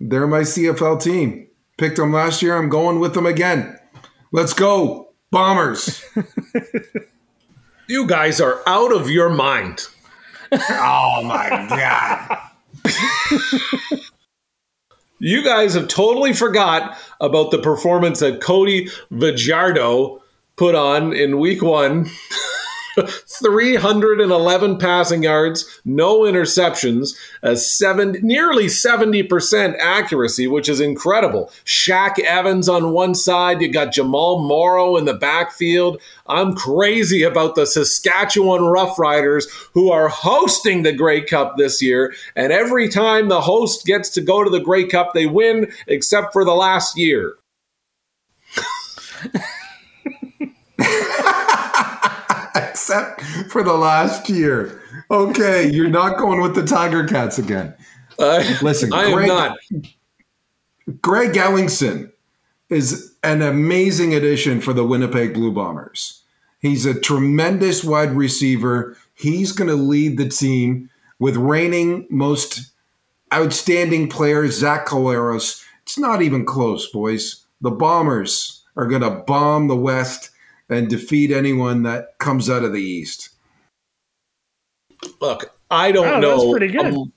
[0.00, 1.46] They're my CFL team.
[1.78, 2.56] Picked them last year.
[2.56, 3.78] I'm going with them again.
[4.32, 6.04] Let's go, Bombers.
[7.88, 9.86] You guys are out of your mind.
[10.50, 12.38] oh my God.
[15.24, 20.20] You guys have totally forgot about the performance that Cody Fajardo
[20.56, 22.10] put on in week one.
[22.94, 31.50] 311 passing yards, no interceptions, a seven, nearly 70% accuracy, which is incredible.
[31.64, 36.00] Shaq Evans on one side, you got Jamal Morrow in the backfield.
[36.26, 42.14] I'm crazy about the Saskatchewan Roughriders who are hosting the Grey Cup this year.
[42.36, 46.32] And every time the host gets to go to the Grey Cup, they win, except
[46.32, 47.36] for the last year.
[52.82, 54.82] Except for the last year.
[55.08, 57.72] Okay, you're not going with the Tiger Cats again.
[58.18, 59.56] Uh, Listen, I am not.
[61.00, 62.10] Greg Ellingson
[62.70, 66.24] is an amazing addition for the Winnipeg Blue Bombers.
[66.58, 68.96] He's a tremendous wide receiver.
[69.14, 72.72] He's going to lead the team with reigning most
[73.32, 75.64] outstanding player, Zach Collaros.
[75.84, 77.46] It's not even close, boys.
[77.60, 80.30] The Bombers are going to bomb the West
[80.72, 83.30] and defeat anyone that comes out of the East.
[85.20, 86.38] Look, I don't Wow, know.
[86.38, 86.86] that's pretty good.
[86.94, 87.12] um,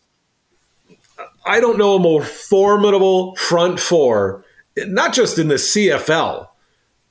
[1.46, 4.44] I don't know a more formidable front four,
[4.78, 6.48] not just in the CFL.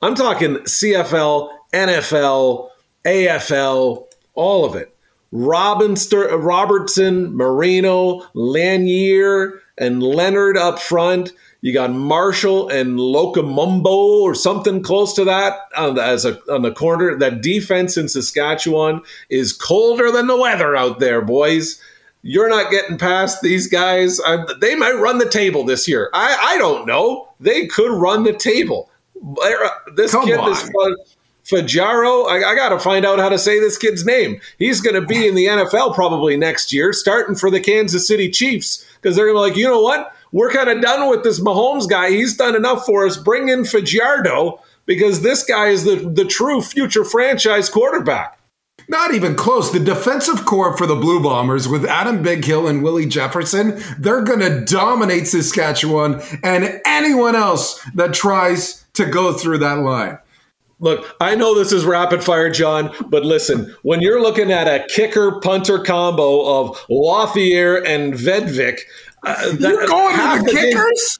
[0.01, 2.69] I'm talking CFL, NFL,
[3.05, 4.91] AFL, all of it.
[5.31, 11.31] Robinster, Robertson, Marino, Lanier, and Leonard up front.
[11.65, 16.61] You got Marshall and Locomumbo or something close to that on the, as a, on
[16.61, 17.17] the corner.
[17.17, 19.01] That defense in Saskatchewan
[19.31, 21.81] is colder than the weather out there, boys.
[22.21, 24.19] You're not getting past these guys.
[24.23, 26.11] I, they might run the table this year.
[26.13, 27.29] I, I don't know.
[27.39, 28.87] They could run the table.
[29.95, 30.51] This Come kid, on.
[30.51, 30.69] this
[31.45, 34.39] Fajaro, I, I got to find out how to say this kid's name.
[34.59, 38.29] He's going to be in the NFL probably next year, starting for the Kansas City
[38.29, 40.14] Chiefs, because they're going to be like, you know what?
[40.31, 42.09] We're kind of done with this Mahomes guy.
[42.09, 43.17] He's done enough for us.
[43.17, 48.39] Bring in Fajardo because this guy is the, the true future franchise quarterback.
[48.87, 49.71] Not even close.
[49.71, 54.41] The defensive core for the Blue Bombers with Adam Bighill and Willie Jefferson, they're going
[54.41, 60.19] to dominate Saskatchewan and anyone else that tries to go through that line.
[60.79, 64.85] Look, I know this is rapid fire, John, but listen, when you're looking at a
[64.87, 68.81] kicker punter combo of Lauther and Vedvik,
[69.25, 71.19] uh, You're going to the kickers?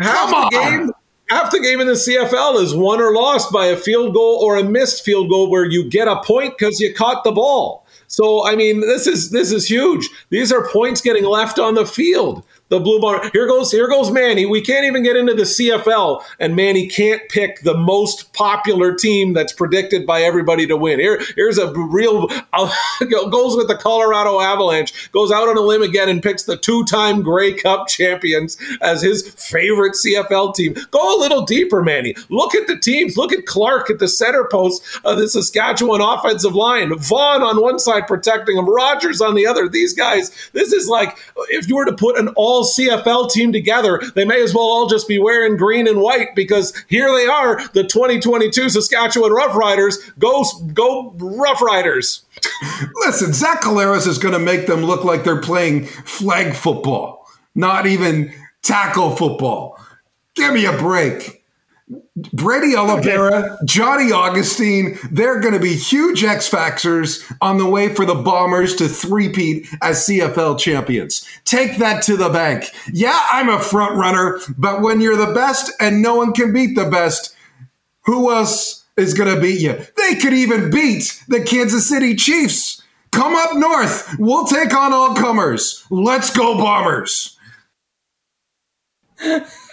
[0.00, 0.78] half Come the on.
[0.78, 0.90] game
[1.28, 4.56] half the game in the CFL is won or lost by a field goal or
[4.56, 7.86] a missed field goal where you get a point because you caught the ball.
[8.06, 10.08] So I mean, this is this is huge.
[10.30, 12.44] These are points getting left on the field.
[12.68, 13.30] The blue bar.
[13.32, 14.44] Here goes here goes Manny.
[14.44, 19.34] We can't even get into the CFL, and Manny can't pick the most popular team
[19.34, 20.98] that's predicted by everybody to win.
[20.98, 22.72] Here here's a real uh,
[23.08, 25.12] goes with the Colorado Avalanche.
[25.12, 29.28] Goes out on a limb again and picks the two-time Grey Cup champions as his
[29.34, 30.74] favorite CFL team.
[30.90, 32.16] Go a little deeper, Manny.
[32.30, 33.16] Look at the teams.
[33.16, 36.92] Look at Clark at the center post of the Saskatchewan offensive line.
[36.98, 38.68] Vaughn on one side protecting him.
[38.68, 39.68] Rogers on the other.
[39.68, 40.32] These guys.
[40.52, 41.16] This is like
[41.48, 44.00] if you were to put an all CFL team together.
[44.14, 47.66] They may as well all just be wearing green and white because here they are,
[47.68, 49.96] the 2022 Saskatchewan Roughriders.
[50.18, 52.24] Go, go Rough Riders.
[53.06, 57.86] Listen, Zach Collaros is going to make them look like they're playing flag football, not
[57.86, 58.32] even
[58.62, 59.78] tackle football.
[60.34, 61.35] Give me a break.
[62.32, 68.04] Brady Oliveira, Johnny Augustine, they're going to be huge X Factors on the way for
[68.04, 71.24] the Bombers to three-peat as CFL champions.
[71.44, 72.64] Take that to the bank.
[72.92, 76.74] Yeah, I'm a front runner, but when you're the best and no one can beat
[76.74, 77.36] the best,
[78.04, 79.78] who else is going to beat you?
[79.96, 82.82] They could even beat the Kansas City Chiefs.
[83.12, 84.16] Come up north.
[84.18, 85.84] We'll take on all comers.
[85.90, 87.36] Let's go, Bombers.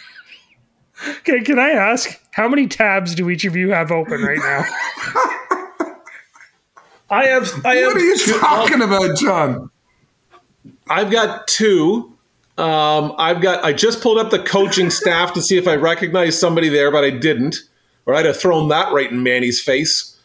[1.19, 4.63] Okay, can I ask how many tabs do each of you have open right now?
[7.09, 7.51] I have.
[7.65, 9.69] I have What are you two- talking about, John?
[10.89, 12.09] I've got two.
[12.57, 13.63] Um, I've got.
[13.63, 17.03] I just pulled up the coaching staff to see if I recognize somebody there, but
[17.03, 17.57] I didn't,
[18.05, 20.17] or I'd have thrown that right in Manny's face.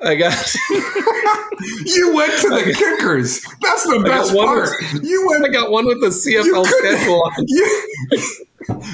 [0.00, 0.34] I got.
[1.86, 3.40] You went to the kickers.
[3.62, 4.68] That's the got best one part.
[4.92, 7.32] with- You went I got one with the CFL schedule on.
[7.48, 8.45] You,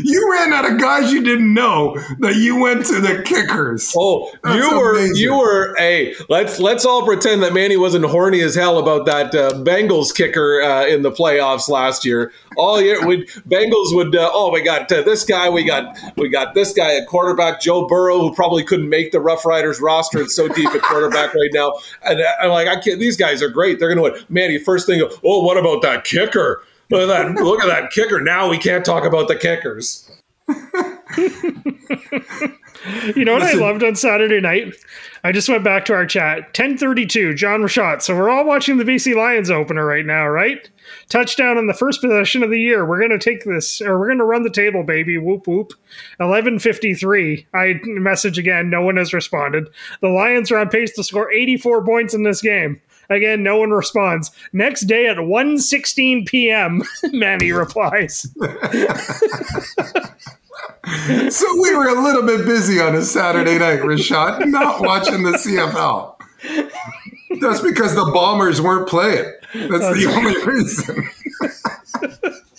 [0.02, 3.92] you ran out of guys you didn't know that you went to the kickers.
[3.96, 5.16] Oh, That's you were amazing.
[5.16, 9.34] you were hey, let's let's all pretend that Manny wasn't horny as hell about that
[9.34, 12.32] uh, Bengals kicker uh, in the playoffs last year.
[12.56, 16.28] All year, we Bengals would uh, oh we got uh, this guy, we got we
[16.28, 20.20] got this guy at quarterback, Joe Burrow, who probably couldn't make the Rough Riders roster.
[20.20, 21.72] It's so deep at quarterback right now,
[22.04, 23.00] and uh, I'm like, I can't.
[23.00, 23.78] These guys are great.
[23.78, 24.14] They're gonna win.
[24.28, 26.62] Manny, first thing, oh, what about that kicker?
[26.92, 27.42] Look at that!
[27.42, 28.20] Look at that kicker.
[28.20, 30.10] Now we can't talk about the kickers.
[33.14, 33.62] You know what Listen.
[33.62, 34.74] I loved on Saturday night?
[35.22, 36.46] I just went back to our chat.
[36.46, 38.02] 1032, John Rashad.
[38.02, 40.68] So we're all watching the BC Lions opener right now, right?
[41.08, 42.84] Touchdown in the first possession of the year.
[42.84, 45.16] We're going to take this, or we're going to run the table, baby.
[45.16, 45.72] Whoop, whoop.
[46.18, 47.46] 1153.
[47.54, 48.68] I message again.
[48.68, 49.68] No one has responded.
[50.00, 52.80] The Lions are on pace to score 84 points in this game.
[53.10, 54.30] Again, no one responds.
[54.52, 56.82] Next day at 1.16 p.m.,
[57.12, 58.26] Manny replies.
[61.30, 65.30] So we were a little bit busy on a Saturday night, Rashad, not watching the
[65.30, 66.16] CFL.
[67.40, 69.32] That's because the Bombers weren't playing.
[69.54, 71.08] That's the only reason.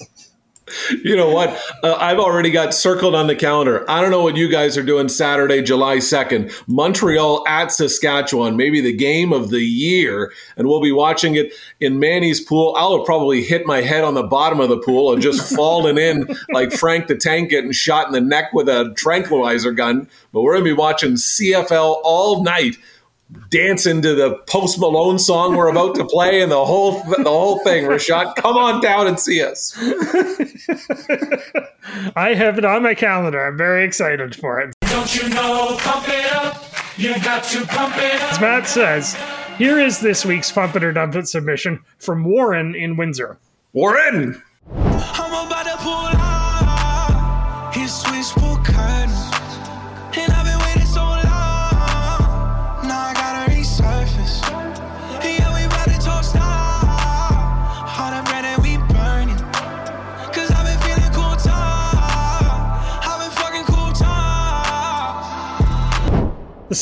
[1.04, 1.50] You know what?
[1.84, 3.90] Uh, I've already got circled on the calendar.
[3.90, 6.54] I don't know what you guys are doing Saturday, July 2nd.
[6.68, 10.32] Montreal at Saskatchewan, maybe the game of the year.
[10.58, 12.74] And we'll be watching it in Manny's pool.
[12.78, 15.98] I'll have probably hit my head on the bottom of the pool and just fallen
[15.98, 20.08] in like Frank the Tank getting shot in the neck with a tranquilizer gun.
[20.32, 22.78] But we're going to be watching CFL all night.
[23.50, 27.60] Dancing to the Post Malone song we're about to play, and the whole the whole
[27.60, 27.86] thing.
[27.86, 29.78] Rashad, come on down and see us.
[32.16, 33.46] I have it on my calendar.
[33.46, 34.74] I'm very excited for it.
[34.82, 36.66] Don't you know, pump it up.
[36.98, 38.34] You got to pump it up.
[38.34, 39.16] As Matt says,
[39.58, 43.38] here is this week's Pump It or Dump It submission from Warren in Windsor.
[43.74, 44.42] Warren.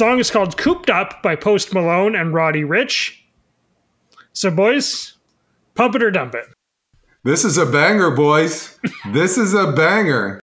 [0.01, 3.19] Song is called Cooped Up by Post Malone and Roddy Ricch.
[4.33, 5.13] So, boys,
[5.75, 6.45] pump it or dump it.
[7.23, 8.79] This is a banger, boys.
[9.13, 10.39] This is a banger.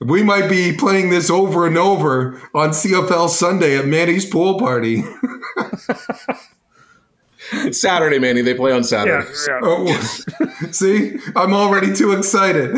[0.00, 5.04] We might be playing this over and over on CFL Sunday at Manny's pool party.
[7.52, 8.42] It's Saturday, Manny.
[8.42, 9.28] They play on Yeah, Saturday.
[9.46, 9.60] yeah.
[9.62, 12.74] Oh, see, I'm already too excited.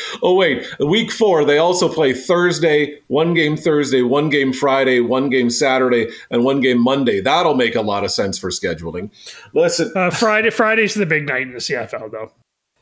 [0.22, 0.66] Oh, wait.
[0.78, 6.08] Week four, they also play Thursday, one game Thursday, one game Friday, one game Saturday,
[6.30, 7.20] and one game Monday.
[7.20, 9.10] That'll make a lot of sense for scheduling.
[9.54, 12.32] Listen, Uh, Friday, Friday's the big night in the CFL, though.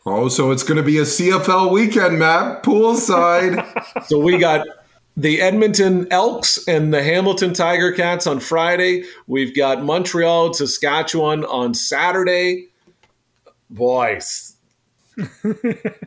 [0.06, 2.62] Oh, so it's going to be a CFL weekend, Matt.
[2.62, 3.64] Poolside.
[4.06, 4.66] so we got
[5.16, 9.04] the Edmonton Elks and the Hamilton Tiger Cats on Friday.
[9.26, 12.68] We've got Montreal and Saskatchewan on Saturday.
[13.68, 14.49] Boys,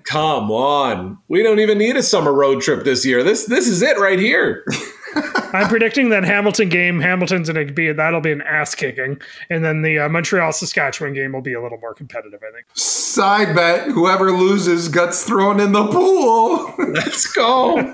[0.04, 1.18] come on.
[1.28, 3.24] We don't even need a summer road trip this year.
[3.24, 4.66] This this is it right here.
[5.54, 9.64] I'm predicting that Hamilton game, Hamilton's going to be that'll be an ass kicking, and
[9.64, 12.42] then the uh, Montreal Saskatchewan game will be a little more competitive.
[12.42, 12.66] I think.
[12.74, 16.74] Side bet whoever loses gets thrown in the pool.
[16.94, 17.94] Let's go.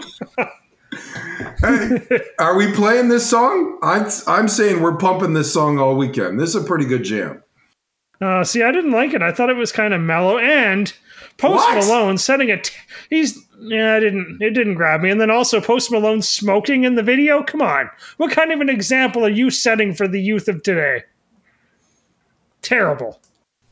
[1.61, 3.77] hey, are we playing this song?
[3.81, 6.39] I'm, I'm saying we're pumping this song all weekend.
[6.39, 7.43] This is a pretty good jam.
[8.21, 9.21] Uh, see, I didn't like it.
[9.21, 10.37] I thought it was kind of mellow.
[10.37, 10.93] And
[11.39, 11.75] Post What?
[11.75, 12.71] Malone setting it.
[13.09, 14.41] He's yeah, I didn't.
[14.41, 15.09] It didn't grab me.
[15.09, 17.41] And then also Post Malone smoking in the video.
[17.43, 21.03] Come on, what kind of an example are you setting for the youth of today?
[22.61, 23.21] Terrible.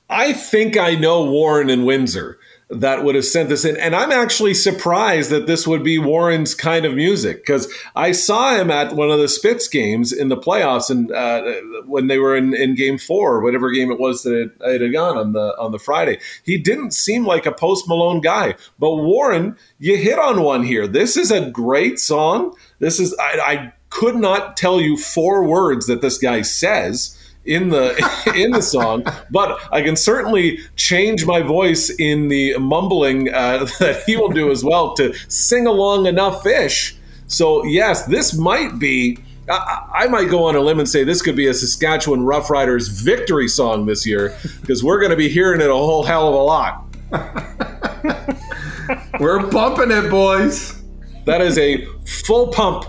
[0.09, 2.39] I think I know Warren and Windsor
[2.69, 3.77] that would have sent this in.
[3.77, 8.55] And I'm actually surprised that this would be Warren's kind of music because I saw
[8.55, 11.41] him at one of the Spits games in the playoffs and uh,
[11.85, 14.81] when they were in, in game four, or whatever game it was that it, it
[14.81, 16.19] had gone on the on the Friday.
[16.43, 18.55] He didn't seem like a post Malone guy.
[18.79, 20.87] But Warren, you hit on one here.
[20.87, 22.55] This is a great song.
[22.79, 27.16] This is I, I could not tell you four words that this guy says
[27.47, 27.95] in the
[28.35, 34.03] in the song, but I can certainly change my voice in the mumbling uh, that
[34.05, 36.95] he will do as well to sing along enough fish.
[37.27, 39.17] So yes, this might be.
[39.49, 43.01] I, I might go on a limb and say this could be a Saskatchewan Roughriders
[43.01, 46.33] victory song this year because we're going to be hearing it a whole hell of
[46.33, 46.83] a lot.
[49.19, 50.81] We're bumping it, boys.
[51.25, 52.85] That is a full pump.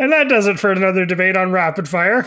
[0.00, 2.26] And that does it for another debate on rapid fire.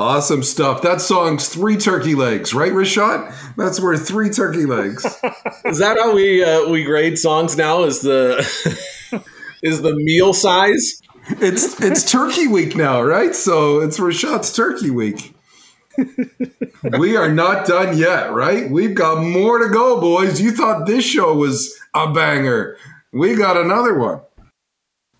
[0.00, 0.82] Awesome stuff.
[0.82, 3.32] That song's three turkey legs, right, Rashad?
[3.56, 5.04] That's worth three turkey legs.
[5.64, 7.84] Is that how we uh, we grade songs now?
[7.84, 8.38] Is the
[9.62, 11.00] is the meal size?
[11.28, 13.34] It's it's Turkey Week now, right?
[13.34, 15.34] So it's Rashad's Turkey Week.
[16.98, 18.70] we are not done yet, right?
[18.70, 20.40] We've got more to go, boys.
[20.40, 22.76] You thought this show was a banger.
[23.12, 24.20] We got another one.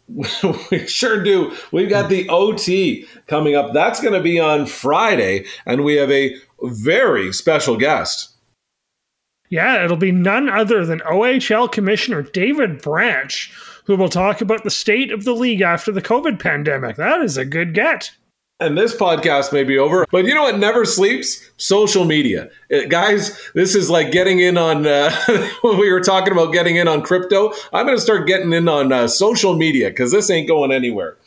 [0.70, 1.54] we sure do.
[1.72, 3.72] We've got the OT coming up.
[3.72, 8.32] That's going to be on Friday, and we have a very special guest.
[9.48, 13.52] Yeah, it'll be none other than OHL Commissioner David Branch,
[13.84, 16.96] who will talk about the state of the league after the COVID pandemic.
[16.96, 18.10] That is a good get.
[18.58, 21.50] And this podcast may be over, but you know what never sleeps?
[21.58, 22.48] Social media.
[22.72, 25.14] Uh, guys, this is like getting in on, uh,
[25.60, 27.52] when we were talking about getting in on crypto.
[27.74, 31.18] I'm going to start getting in on uh, social media because this ain't going anywhere.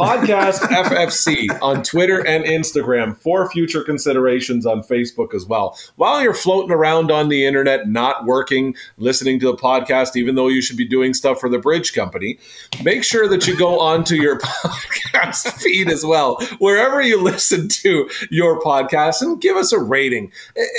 [0.00, 5.76] Podcast FFC on Twitter and Instagram for future considerations on Facebook as well.
[5.96, 10.48] While you're floating around on the internet, not working, listening to the podcast, even though
[10.48, 12.38] you should be doing stuff for the bridge company,
[12.82, 18.08] make sure that you go onto your podcast feed as well, wherever you listen to
[18.30, 20.32] your podcast, and give us a rating.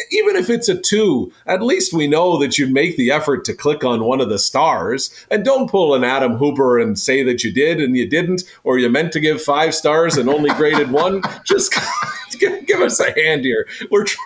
[0.10, 3.54] Even if it's a two, at least we know that you make the effort to
[3.54, 5.14] click on one of the stars.
[5.30, 8.80] And don't pull an Adam Hooper and say that you did and you didn't, or
[8.80, 11.22] you meant to give five stars and only graded one.
[11.46, 11.74] Just
[12.40, 13.68] give, give us a hand here.
[13.90, 14.18] We're tr-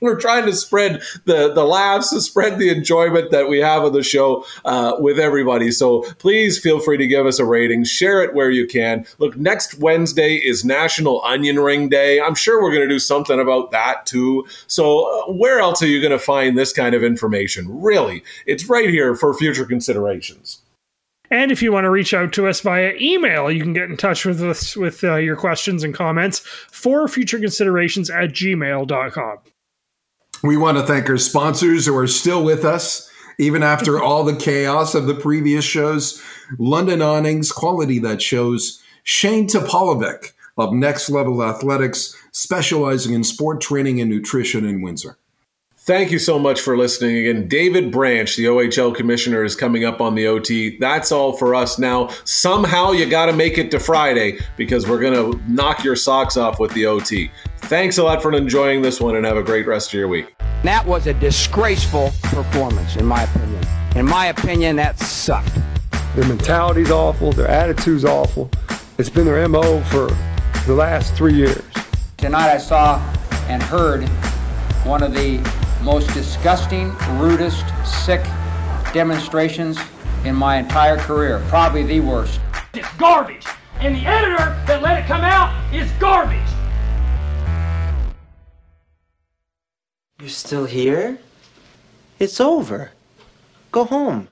[0.00, 3.92] we're trying to spread the the laughs, to spread the enjoyment that we have of
[3.92, 5.70] the show uh, with everybody.
[5.70, 9.06] So please feel free to give us a rating, share it where you can.
[9.18, 12.20] Look, next Wednesday is National Onion Ring Day.
[12.20, 14.44] I'm sure we're going to do something about that too.
[14.66, 17.80] So uh, where else are you going to find this kind of information?
[17.80, 20.62] Really, it's right here for future considerations.
[21.32, 23.96] And if you want to reach out to us via email, you can get in
[23.96, 29.38] touch with us with uh, your questions and comments for future considerations at gmail.com.
[30.42, 34.36] We want to thank our sponsors who are still with us, even after all the
[34.36, 36.22] chaos of the previous shows.
[36.58, 38.82] London Awnings, quality that shows.
[39.02, 45.16] Shane Topolovic of Next Level Athletics, specializing in sport training and nutrition in Windsor.
[45.84, 47.48] Thank you so much for listening again.
[47.48, 50.78] David Branch, the OHL commissioner, is coming up on the OT.
[50.78, 52.06] That's all for us now.
[52.22, 56.36] Somehow you got to make it to Friday because we're going to knock your socks
[56.36, 57.32] off with the OT.
[57.62, 60.32] Thanks a lot for enjoying this one and have a great rest of your week.
[60.62, 63.66] That was a disgraceful performance, in my opinion.
[63.96, 65.58] In my opinion, that sucked.
[66.14, 67.32] Their mentality's awful.
[67.32, 68.48] Their attitude's awful.
[68.98, 70.06] It's been their MO for
[70.64, 71.64] the last three years.
[72.18, 73.00] Tonight I saw
[73.48, 74.08] and heard
[74.84, 75.38] one of the
[75.82, 78.22] most disgusting, rudest, sick
[78.92, 79.78] demonstrations
[80.24, 81.44] in my entire career.
[81.48, 82.40] Probably the worst.
[82.74, 83.44] It's garbage.
[83.80, 86.38] And the editor that let it come out is garbage.
[90.20, 91.18] You're still here?
[92.20, 92.92] It's over.
[93.72, 94.28] Go home.